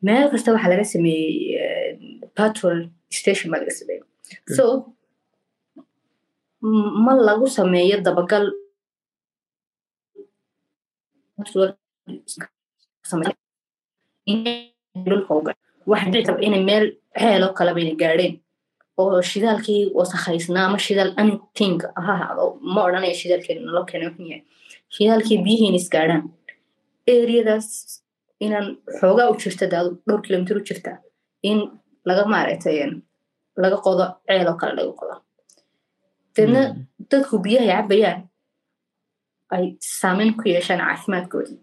[0.07, 2.79] Meel kasta waxaa laga sameeyey patrol
[3.19, 4.03] station baa laga sameeyey.
[4.57, 4.65] So
[7.05, 8.45] ma lagu sameeyo dabagal
[16.47, 16.85] inay meel
[17.21, 18.35] ceeloo kaleba inay gaadheen
[19.03, 21.77] oo shidaalkii wasakhaysnaa ama shidaal anything
[22.07, 22.15] ha
[22.75, 24.43] ma odhanaya shidaalkeena nalo keena wuxuu yahay
[24.97, 26.23] shidaalkii biyihiina isgaadhaan
[27.15, 27.69] eriyadaas
[28.47, 28.67] inaan
[28.99, 30.93] xoogaa u jirta daadu dhowr kilomitir u jirta
[31.51, 31.59] in
[32.09, 32.77] laga maaragtay
[33.63, 35.15] laga qodo ceel oo kale laga qodo.
[36.35, 36.63] Deedna
[37.11, 38.21] dadku biyaha ay cabayaan
[39.55, 39.65] ay
[40.01, 41.59] saameyn ku yeeshaan caafimaadkoodii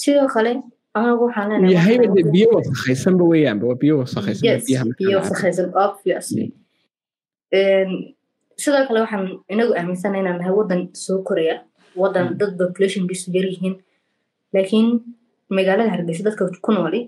[0.00, 0.52] sidoo kale
[2.16, 5.24] de biyo wasakhaysanba weeyaanba waa biyo wasakhaysan yes biyaha marka biyo la cabo.
[5.28, 6.46] wasakhaysan obviously.
[7.58, 7.90] Een,
[8.62, 11.56] sidoo kale waxaan inagu aaminsana inaan nahay wadan soo koraya
[12.02, 13.74] wadan dad populationkiisu yar yihiin
[14.54, 14.88] laakiin
[15.56, 17.00] magaalada hargeysa dadka ku nooli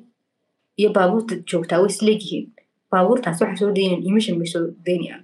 [0.81, 2.47] iyo baabuurta joogtaa way isleegyihiin
[2.91, 5.23] baabuurtaas waxay soo daynayaan emission bay soo daynayaan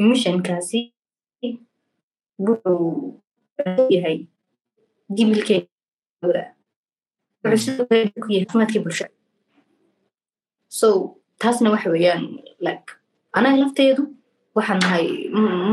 [0.00, 0.80] emissionkaasi
[2.46, 3.20] wuxuu
[3.94, 4.18] yahay
[5.16, 6.42] gimilkeeda
[8.84, 9.14] bulshada
[10.78, 10.88] so
[11.42, 12.22] taasna waxa weeyaan
[12.66, 12.86] like
[13.38, 14.02] anaga lafteedu
[14.56, 15.06] waxaan nahay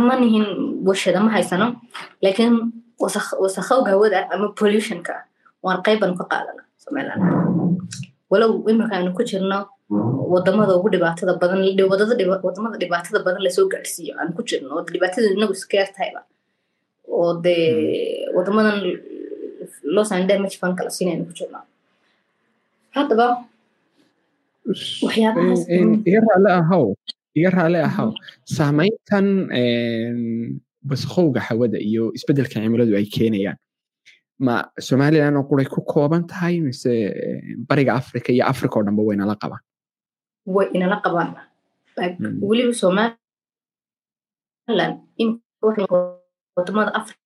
[0.08, 0.46] ma nihin
[0.88, 1.68] warshada ma haysano
[2.24, 2.56] laakiin
[3.04, 5.14] wasakh- wasakhowga hawada ama pollutionka
[5.66, 7.24] waan qayban ka qaadana somaliland
[8.32, 9.60] walow iminka aynu ku jirno
[10.34, 11.60] waddamada ugu dhibaatada badan
[12.46, 15.54] waddamada dhibaatada badan la soo gaadhsiiyo aan ku jirno dhibaatada inagu
[15.98, 16.22] tahayba
[17.18, 17.64] oo dee
[18.36, 18.78] wadamadan
[19.96, 21.60] los and damage fund kala siinaynu ku jirno
[22.96, 23.28] haddaba
[25.06, 26.86] waxyaabahaas Een- een, iga raali ahow
[27.40, 28.10] iga raali ahow
[28.58, 29.26] saamayntan
[29.62, 30.20] een,
[30.90, 33.58] wasakhowga hawada iyo isbeddelka cimiladu ay keenayaan
[34.46, 34.56] ma
[34.88, 36.92] somaliland oo quray ku kooban tahay mise
[37.70, 39.64] bariga africa iyo africa oo dhanba waynala qabaan
[40.56, 41.32] way inala qabaan
[42.20, 42.38] Mm.
[42.50, 43.18] weliba somaliland
[45.22, 45.30] in
[46.56, 47.20] waddamada africa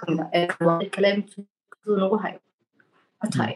[0.00, 0.46] kamida ee
[0.96, 1.38] kaleemtu
[1.86, 2.38] nagu hayo
[3.20, 3.54] ma tahay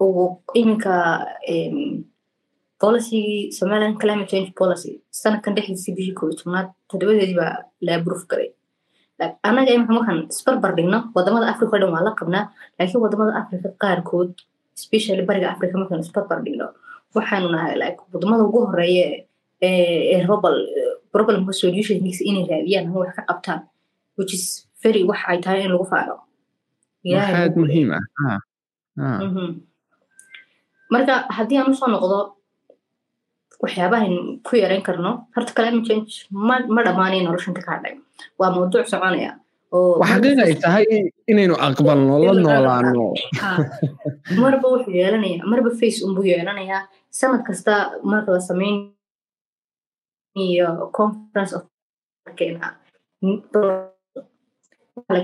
[0.00, 0.94] oo iminka
[1.54, 2.04] em,
[2.82, 7.54] policygii somaliland climate change policy sanadkan dhexdiisii bishii koob iyo tobnaad toddobadeedii baa
[7.86, 8.50] la abruf garay
[9.20, 12.44] Like, anaga imika markaan isbarbar dhigno waddamada africa oo dhan waa la qabnaa
[12.78, 14.32] laakiin waddamada africa qaarkood
[14.78, 16.66] especially bariga africa markaan isbarbar dhigno
[17.16, 19.06] waxaanu nahay like waddamada ugu horreeya
[19.68, 20.50] ee raba
[21.14, 23.60] problemka solutionkiisa inay raadiyaan ama wax ka qabtaan
[24.18, 24.44] which is
[24.84, 26.25] very wax ay tahay in lagu Ilaahay
[27.14, 28.04] waxaad muhiim ah.
[28.26, 28.40] Ah,
[29.04, 29.18] ah.
[29.26, 29.48] Mhm.
[30.92, 32.18] marka haddii aan u soo noqdo
[33.62, 34.14] waxyaabahan
[34.46, 36.12] ku yareyn karno horta climate change
[36.48, 37.94] ma ma dhammaanayo noloshan ka hadhay.
[38.38, 39.32] Waa mawduuc soconaya
[39.76, 40.84] oo xaqiiqa ay tahay
[41.30, 43.04] inaynu aqbalno la noolaano
[43.46, 43.58] Ah,
[44.42, 46.82] marba wuxuu yeelanaya marba face unbuu yeelanayaa.
[47.18, 47.72] Sanad kasta
[48.10, 48.76] marka la sameyn
[50.44, 51.62] iyo conference of
[52.26, 52.32] la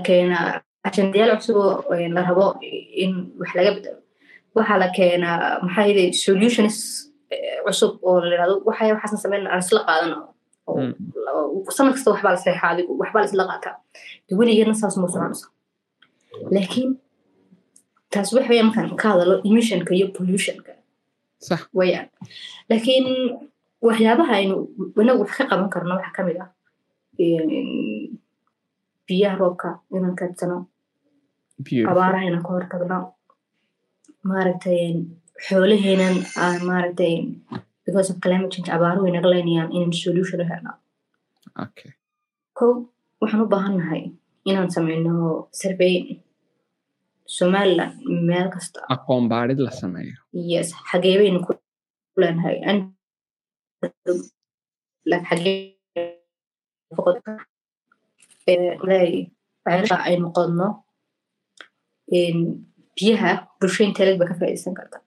[0.07, 2.45] keenaa ajendayaal cusub oo la rabo
[3.03, 3.99] in wax laga bedelo
[4.55, 6.75] waxaa la keenaa maxaa yidhi solutions
[7.65, 9.79] cusub oo la yidhahdo waxay waxaasan sameyn aan isla
[10.67, 13.75] oo sanad kasta waxbaa la saxaa adigu waxbaa la isla qaataa
[14.27, 15.47] de weligeedna saas ma soconayso
[16.55, 16.89] laakiin
[18.13, 20.71] taas waxa weeyaan markaan ka hadalo emissionka iyo pollutionka
[21.79, 22.07] wayaan
[22.69, 23.05] laakiin
[23.87, 24.55] waxyaabaha aynu
[25.01, 26.49] inagu wax ka qaban karno waxaa ka mid ah
[29.07, 30.61] biyaha roobka inaan beautiful
[31.91, 32.99] abaaraha inaan ka hortagno.
[34.29, 34.81] Maaragtay
[35.45, 37.13] xoolaheenan aan maaragtay
[37.85, 40.71] because of climate change abaaruhu inaga leynayaan inaan solution u helno.
[42.57, 42.71] Kow
[43.21, 44.01] waxaan u baahan nahay
[44.49, 45.13] inaan sameyno
[45.61, 45.95] survey
[47.37, 47.93] somaliland
[48.27, 48.79] meel kasta.
[48.95, 50.15] Aqoon baadhid la sameeyo.
[50.51, 51.51] Yes xagee baynu ku
[52.21, 52.57] leenahay.
[52.69, 52.95] An-
[55.09, 55.57] like xagee
[58.47, 59.31] Eh, leeyahay,
[59.63, 60.81] ceelasha aynu qodno en,
[62.11, 64.97] biyaha bulsho inte leg ba ka faa'iideysan karta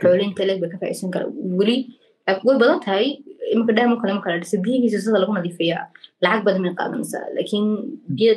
[0.00, 1.26] xoolo inte leg ba ka faa'iideysan kara
[1.58, 1.76] weli
[2.46, 3.06] way badan tahay
[3.52, 5.84] imika dhaamo kale ma kala dhisa biyihiisa sida lagu nadiifiyaa
[6.22, 7.66] lacag badan may qaadanaysaa laakiin
[8.16, 8.32] biyo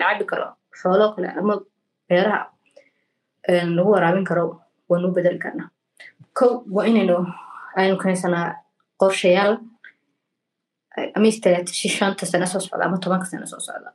[0.00, 0.46] la karo
[0.80, 1.54] xoolo kale ama
[2.08, 2.40] beeraha
[3.76, 4.44] lagu waraabin karo
[4.90, 5.68] waanu bedeli karnaa
[6.38, 7.16] kow waa inaynu
[7.80, 8.48] aynu keensanaa
[9.00, 9.52] qorshayaal
[11.16, 13.90] ama istaraatiiji shanta sano soo socda ama tobanka sano soo socda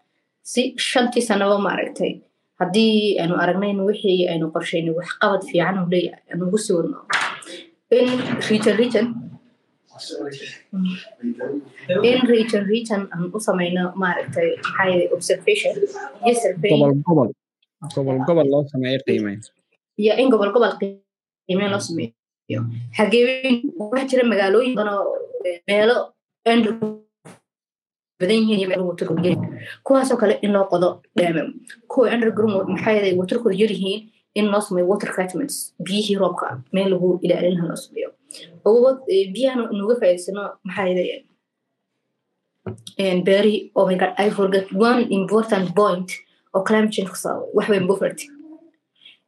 [0.52, 2.12] si shantii sanaba maaragtay
[2.60, 6.98] haddii aynu aragnay in wixii aynu qorshaynay waxqabad fiican uu leeyahay aanu ugu sii wadno
[7.98, 8.08] in
[8.50, 9.06] region region
[12.10, 15.74] in region region aan u samayno maaragtay maxaa yidhi observation.
[16.26, 16.72] Iyo survey
[18.28, 19.40] gobol loo sameeyo qiimeyn
[20.04, 22.62] iyo in gobol gobol qiimeyn loo sameeyo.
[22.98, 23.26] Xagee
[23.80, 25.16] waxaa jira magaalooyin badan oo
[25.48, 25.96] eh, meelo
[28.20, 29.40] badan yihiin iyo meelo waterkooda yar
[29.84, 30.90] kuwaasoo kale in loo qodo
[31.88, 34.02] kuwa underground maxaa yeelay waterkooda yar yihiin
[34.40, 35.56] in loo sameeyo water catchments
[35.86, 38.10] biyihii roobka meel lagu ilaalin lahaa loo sameeyo.
[38.66, 38.90] Oo
[39.34, 41.24] biyahan nuga faa'iidaysano maxaa yeelay
[43.28, 46.10] beeri oh my god i forget one important point
[46.54, 48.26] oo climate change ku sababay wax weyn buferti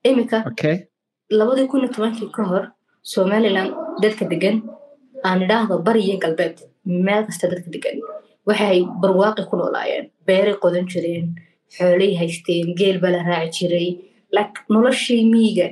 [0.03, 0.37] imika
[1.29, 2.63] labadii kun iyo tobankii ka hor
[3.01, 3.71] somaliland
[4.01, 4.61] dadka degan
[5.23, 7.97] aan idhaahdo bari iyo galbeed meel kasta dadka degan
[8.49, 11.25] waxay barwaaqi ku noolaayeen beeray qodan jireen
[11.75, 13.87] xoolay haysteen geel baa la raaci jiray.
[14.35, 15.67] Like noloshii miyiga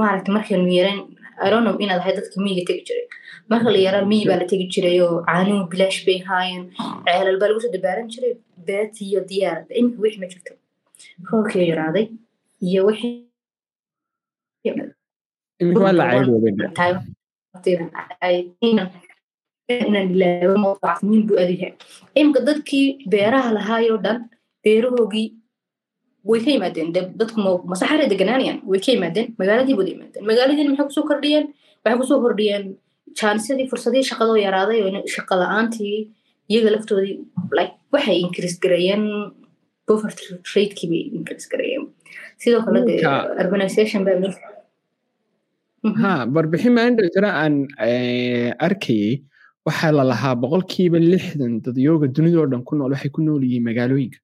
[0.00, 1.00] maaragta markaynu yareen
[1.46, 3.06] ironow inaad ahay dadka miyiga tegi jiray.
[3.50, 6.64] Marka la yaraa miyi baa la tegi jiray oo caanuhu bilaash bay haayeen
[7.06, 8.32] ceelal baa lagu soo dabaaran jiray
[8.68, 10.52] beeti iyo diyaarada iminka wixii ma jirto.
[11.30, 12.04] Roobkii yaraaday
[12.68, 13.14] iyo wixii
[15.60, 16.04] iminka waa la
[19.68, 21.36] buu
[22.16, 24.18] iminka dadkii beeraha lahaayoo dhan
[24.64, 25.26] beerahoogii
[26.24, 26.92] way ka yimaadeen.
[27.20, 27.40] Dadku
[27.72, 28.58] masaxaray deganaanayaan?
[28.70, 29.34] Way ka yimaadeen?
[29.40, 30.24] Magaaladii wada yimaadeen.
[30.30, 31.46] Magaaladiina maxay ku soo kordhiyeen?
[31.84, 32.64] Waxay ku soo kordhiyeen
[33.20, 35.96] jaanisadii fursadihii shaqadoo yaraaday oo shaqa la'aantii
[36.50, 37.16] iyaga laftoodii
[37.58, 39.04] like waxay increase gareeyeen
[39.88, 41.84] poverty ratekii bay increase gareeyeen.
[42.40, 42.94] Sidoo kale de
[43.44, 44.16] urbanization baa
[46.02, 47.54] ha warbixin maalinta jira aan
[48.66, 49.20] arkayay
[49.68, 54.18] waxaa la lahaa boqolkiiba lixdan dadyooga dunidoo dhan ku nool waxay ku nool yihiin magaalooyinka.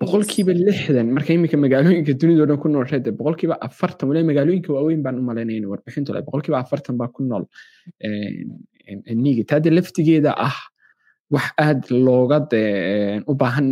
[0.00, 5.02] Boqolkiiba lixdan marka iminka magaalooyinka dunidoo dhan ku noolshay de boqolkiiba afartan wale magaalooyinka waaweyn
[5.04, 7.44] baan u malaynayna warbixintu le boqolkiiba afartan baa ku nool
[9.24, 9.42] niga.
[9.50, 10.56] Taade laftigeeda ah
[11.34, 12.38] wax aad looga
[13.30, 13.68] u baahan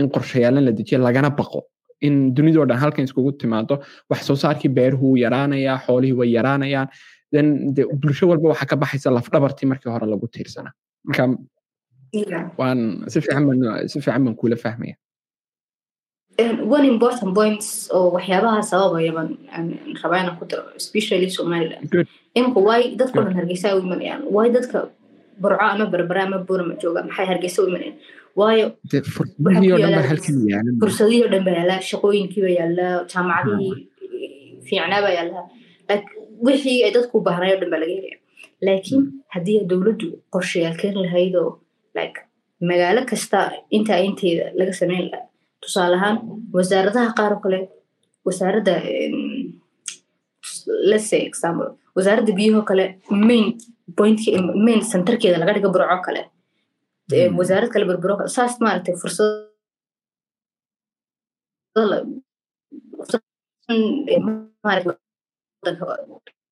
[0.00, 1.60] in qorshayaalan la dejiya lagana baqo.
[2.06, 3.74] In dunidoo dhan halkan iskugu timaado
[4.10, 6.88] wax soo saarkii beeruhu wuu yaraanayaa xoolihii way yaraanayaan
[7.32, 10.70] bulsho walba waxaa ka baxaysa lafdhabartii markii hore lagu tiirsana.
[11.06, 11.24] Marka
[12.60, 14.94] waan si fiican baan kula fahmaya.
[16.76, 19.28] One important points oo waxyaabaha sababaya baan
[20.02, 21.88] rabaa inaan ku daro especially somaliland
[22.38, 24.78] imika waay dadka dhan hargeysa u imanayaan waay dadka
[25.42, 27.96] burco ama berbera ama burama jooga maxay hargeysa u imanayaan
[28.40, 28.66] waayo
[30.80, 33.74] fursadihii o dhan baa yaalaa shaqooyinkii baa yaalaa jaamacadihii
[34.68, 35.44] fiicnaa baa yaalaa
[36.46, 38.18] wixii ay dadku baahnay o dhan baa laga helaya
[38.66, 39.02] laakiin
[39.34, 41.50] haddii dowladdu qorshayaal keeni lahayd oo
[41.98, 42.18] like
[42.70, 43.38] magaalo kasta
[43.76, 45.24] intaa inteeda laga samayn lahaa.
[45.62, 46.16] Tusaale ahaan
[46.56, 47.58] wasaaradaha qaar oo kale
[48.26, 48.74] wasaaradda
[50.90, 52.84] let's say example wasaaradda biyahoo kale
[53.28, 53.44] main
[53.98, 54.30] pointka
[54.66, 56.22] main centerkeeda laga dhiga burco kale.
[57.38, 59.28] Wasaarad kale berbero kale saas maaragtay fursad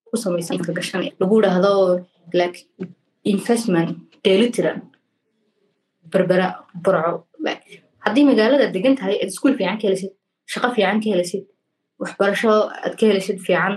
[0.09, 1.73] ku samaysan ka gashanaya lagu idhaahdo
[2.41, 2.59] like
[3.33, 3.91] investment
[4.25, 4.79] dheelitiran
[6.13, 6.49] berbera
[6.85, 7.13] burco
[7.47, 7.65] like
[8.05, 10.13] haddii magaalada degan tahay aad iskuul fiican ka helisid
[10.53, 11.45] shaqo fiican ka helisid
[12.03, 12.53] waxbarasho
[12.85, 13.75] aad ka helisid fiican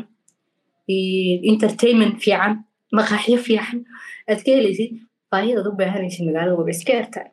[1.52, 2.54] entertainment fiican
[2.98, 3.78] maqaaxyo fiican
[4.30, 4.92] aad ka helisid
[5.32, 7.28] baahiyadaad u baahanaysid magaalada waba iska ertaa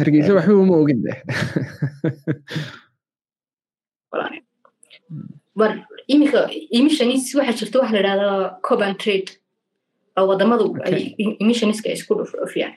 [0.00, 1.00] hargeysa waxba uma ogin
[6.12, 6.40] iminka
[6.78, 9.30] emissionis waxaa jirta waxa la idhahdaa coban trade.
[10.18, 12.72] Oo wadamadu ay emissioniska isku dhufiyaan.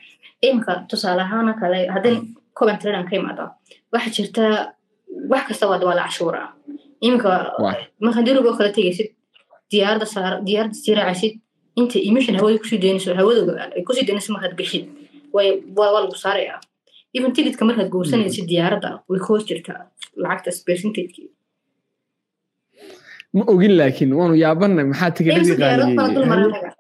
[0.48, 2.18] Iminka tusaale ahaana kale haddii
[2.58, 3.44] coban trade aan ka imaada
[3.94, 4.44] waxaa jirta
[5.32, 6.48] wax kasta waa waa la cashuuraa
[7.06, 7.32] iminka
[8.06, 9.10] marka dirigoo kale tegaysid
[9.72, 11.34] diyaaradda saar diyaaradda siraacaysid
[11.80, 14.86] inta emission hawada ku sii daynayso hawadooda ay ku sii daynayso markaad geshid
[15.36, 16.60] way waa lagu saarayaa.
[17.18, 19.80] Even tigidka markaad goosanaysid diyaaradda way ka hoos jirtaa
[20.24, 21.28] lacagtaas percentagekii
[23.38, 26.74] ma ogin laakiin waanu yaabanay maxaa tigidhadii qaaliyeey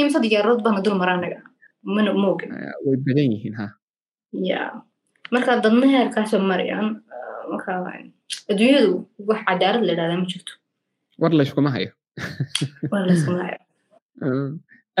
[0.00, 1.38] imse diyaaradood baana dul maraanaga
[1.94, 2.50] mana ma ogin
[2.84, 3.66] way badan yihiin ha.
[4.50, 4.60] Ya
[5.32, 6.88] marka dadna heerkaasoo marayaan
[7.50, 7.72] marka
[8.50, 8.92] adduunyadu
[9.28, 10.52] wax cadaalad la idhahdaa ma jirto.
[11.22, 11.90] War layskuma hayo.
[12.92, 13.60] War layskuma hayo.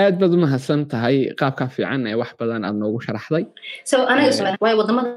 [0.02, 3.44] Aad baad u mahadsan tahay qaabka fiican ee wax badan aad noogu sharaxday.
[3.90, 5.10] So anaga waayo waddamada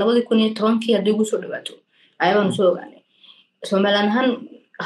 [0.00, 1.72] labadii kun iyo tobankii haddii ugu soo dhawaato
[2.22, 3.00] ayabaanu soo ogaanay.
[3.70, 4.28] Somaliland ahaan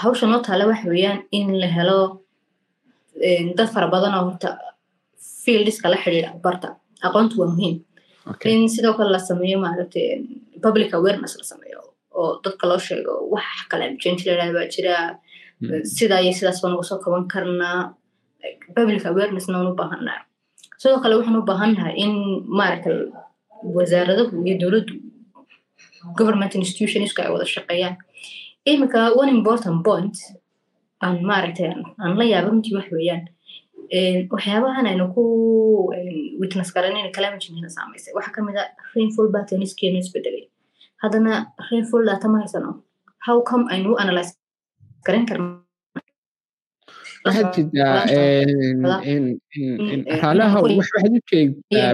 [0.02, 1.98] hawsha noo taala waxa weeyaan in la helo
[3.58, 4.50] dad fara badan oo horta
[5.44, 6.68] fieldiska la xidhiidha barta.
[7.06, 7.76] Aqoontu waa muhiim.
[8.52, 10.06] In sidoo kale la sameeyo maaragtay
[10.64, 11.80] public awareness la sameeyo
[12.20, 14.94] oo dadka loo sheego wax kale change la yidhahda baa jira.
[15.96, 17.78] Sidaa iyo sidaas baan uga soo kaban karnaa
[18.76, 20.18] public awarenessna waan u baahanaa
[20.82, 22.12] sidoo kale waxaan u baahannahay in
[22.58, 22.96] maaragtay
[23.76, 24.94] wasaaradahu iyo dowladdu
[26.18, 27.96] government institutionska ay wada shaqeeyaan.
[28.70, 30.16] Iminka one important point
[31.04, 31.68] aan maaragtay
[32.02, 33.22] aan la yaaba runtii wax weeyaan
[34.32, 35.22] waxyaabahan aynu ku
[36.40, 37.42] witness garanayna climate
[37.76, 38.12] saamaysay.
[38.16, 40.44] Waxaa ka mid a rainfall patternskeenu isbedelay.
[41.02, 41.32] Haddana
[41.70, 42.70] rainfall data ma haysano
[43.26, 44.32] how come aynu u analyze
[45.06, 45.46] garan karna
[47.24, 48.06] waxaad jirtaa
[50.22, 51.20] raalaha waxaad u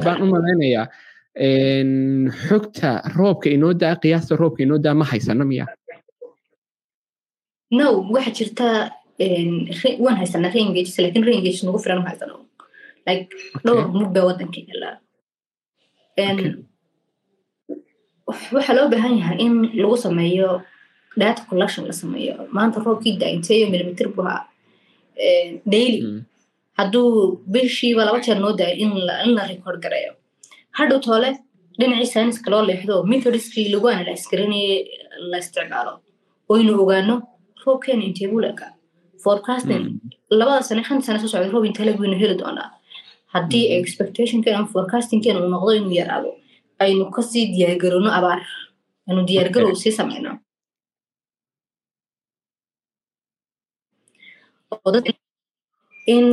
[0.06, 0.86] baan u malaynayaa
[1.36, 5.66] xogta roobka inoo daa qiyaasta roobka inoo daa ma haysano miya?
[7.78, 8.66] No waxa jirta
[10.04, 12.36] waan haysanaa reengages laakiin reengages nagu filan ma haysano.
[13.06, 13.28] Like
[13.64, 14.94] dhowr mug baa waddanka yaalaa
[18.54, 20.62] waxaa loo baahan yahay in lagu sameeyo
[21.20, 22.34] data collection la sameeyo.
[22.56, 24.48] Maanta roobkii da inteeyo millimeter buu ahaa.
[25.72, 26.22] Daily.
[26.78, 28.90] Hadduu bishiiba laba jeer noo daayo in
[29.36, 30.12] la record gareeyo
[30.78, 31.30] hadhow toole
[31.78, 34.78] dhinacii sayniska loo leexdo methodskii lagu analyse garanayay
[35.30, 35.92] la isticmaalo
[36.52, 37.14] oynu ogaano
[37.64, 38.70] roobkeena intee buu leekaa
[39.24, 39.84] forecasting
[40.38, 42.68] labada sane shanta sane soo socda roob intee leg waynu heli doonaa
[43.34, 46.30] haddii expectationkeena ama forecastingkeena uu noqdo inuu yaraado
[46.84, 48.40] aynu ka sii diyaargarowno abaar
[49.08, 50.30] aynu diyaargarow sii samayno
[56.14, 56.26] in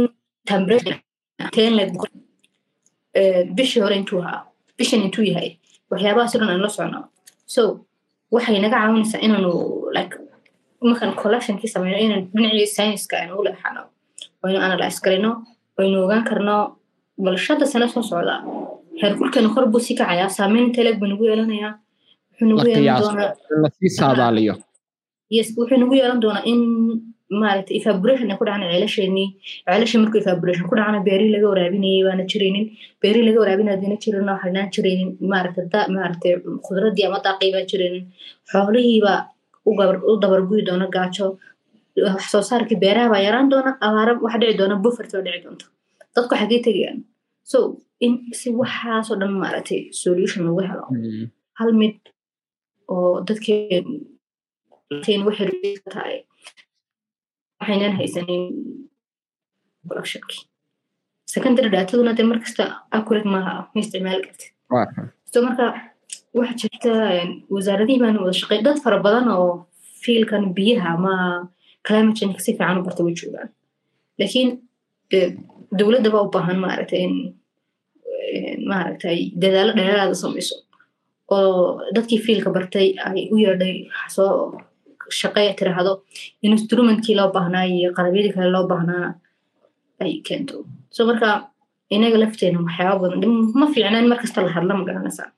[3.56, 4.42] bishii hore intuu ahaa
[4.78, 5.50] bishan intuu yahay
[5.92, 7.00] waxyaabahaas dhan aan la socno.
[7.46, 7.62] So
[8.32, 9.52] waxay naga caawinaysaa inaanu
[9.96, 10.16] like
[10.82, 13.82] markaan collectionkii sameyno inaan dhinacii scienceska aynu u leexano
[14.44, 15.32] aynu analyse garayno
[15.80, 16.56] aynu ogaan karno
[17.24, 18.36] bal shanta sane soo socda.
[19.02, 21.74] Heerkulkeena kor buu sii kacayaa saameyn inteleg buu nagu yeelanayaa.
[22.32, 23.32] Wuxuu nagu yeelan doonaa
[25.36, 26.60] yes wuxuu nagu yeelan doonaa in
[27.42, 29.28] maaragtay evaporation ay ku dhacana ceelasheenii
[29.68, 32.66] ceelashii markuu evaporation ku dhacana beerii laga waraabinayay baana jiraynin
[33.02, 36.34] beerii laga waraabinaya hadina jirin waxaanaan jiraynin maaragtay
[36.66, 38.04] khudradii ama daaqii baan jiraynin
[38.52, 39.20] xoolihiibaa
[40.12, 41.28] u dabarguyi doona gaajo
[42.06, 45.66] wax soo saarkii beeraha baa yaraan doona abaara waxa dhici doona bufert baa dhici doonta
[46.16, 47.00] dadku xagee tegayaan
[47.52, 47.58] so
[48.06, 50.86] in si waxaasoo dhan maaragtay solution lagu helo
[51.60, 51.96] hal mid
[52.94, 53.86] oo dadkeen
[55.28, 55.50] waxay
[55.96, 56.16] tahay
[57.64, 58.44] waxaynan haysanin
[61.34, 62.64] secondary dataduna dee markasta
[62.98, 64.52] accurate maaha ma isticmaali kartid
[65.32, 65.66] so marka
[66.40, 66.92] waxa jirta
[67.56, 69.50] wasaaradihii baan wada shaqey dad fara badan oo
[70.04, 71.14] fiilkan biyaha ama
[71.88, 73.50] climate change si fiican u barta way joogaan
[74.20, 74.50] laakiin
[75.80, 77.16] dowladda baa u baahan maaragtay in
[78.72, 80.56] maaragtay dadaalo dheeraada samayso
[81.36, 83.76] oo dadkii fiilka bartay ay u yeedhay
[84.16, 84.32] soo
[85.20, 85.94] shaqeeya tiraahdo
[86.48, 89.06] instrumentkii loo baahnaa iyo qalabyadii kale loo baahnaa
[90.04, 90.56] ay keento.
[90.96, 91.30] So marka
[91.96, 93.22] inaga lafteena waxyaaba badan.
[93.60, 95.30] Ma fiicna in markasta la hadla ma garanaysaa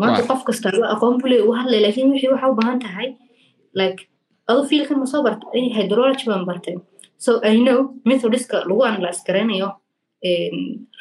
[0.00, 3.08] maanta qof kasta aqoon bule u hadlay laakiin wixii waxa u baahan tahay
[3.80, 4.00] like
[4.50, 6.76] adu fiilkan ma soo bartay hydrology baan bartay.
[7.24, 7.78] So i know
[8.10, 9.68] methodiska lagu analyse garaynayo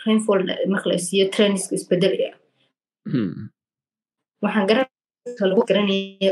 [0.06, 0.42] rainfall
[0.74, 1.26] marka la siiyo
[1.78, 2.32] isbedelaya
[4.44, 4.88] waxaan garan
[5.52, 6.32] lagu garanaya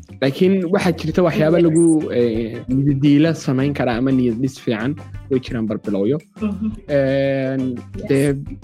[0.21, 1.85] laakiin waxaa jirta waxyaaba lagu
[2.75, 4.91] niyadiila samayn karaa ama niyad dhis fiican
[5.31, 6.17] way jiraan barbilowyo.
[8.09, 8.21] Dee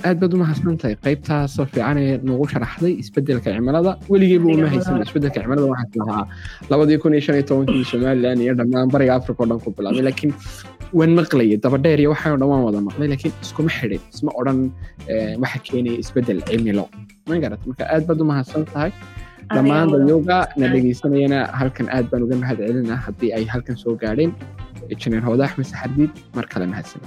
[0.08, 3.92] aad baad umahadsan tahay qaybtaasoo fiican ee nagu sharaxday isbeddelka cimilada.
[4.14, 5.68] Weligeeba uma haysan isbeddelka cimilada.
[5.74, 6.24] Waxaas lahaa
[6.72, 10.04] labadii kun iyo shan iyo tobankii somaliland iyo dhammaan bariga africa oo dhan ku bilaabay.
[10.10, 10.32] Laakiin
[11.00, 13.08] waan maqlayay dabadheer iyo waxaan o dhan waan wada maqlay.
[13.14, 14.60] Laakiin iskuma xidhin isma odhan
[15.44, 16.86] waxa keenaya isbeddel cimilo.
[17.30, 18.92] Ma garat marka aad baad umahadsan tahay
[19.56, 24.32] dhammaan dadyoga na dhegaysanayana halkan aad baan uga mahad celinaa haddii ay halkan soo gaadheen
[24.94, 27.02] injineer hooda axmed saxardiid mar kale mahadsan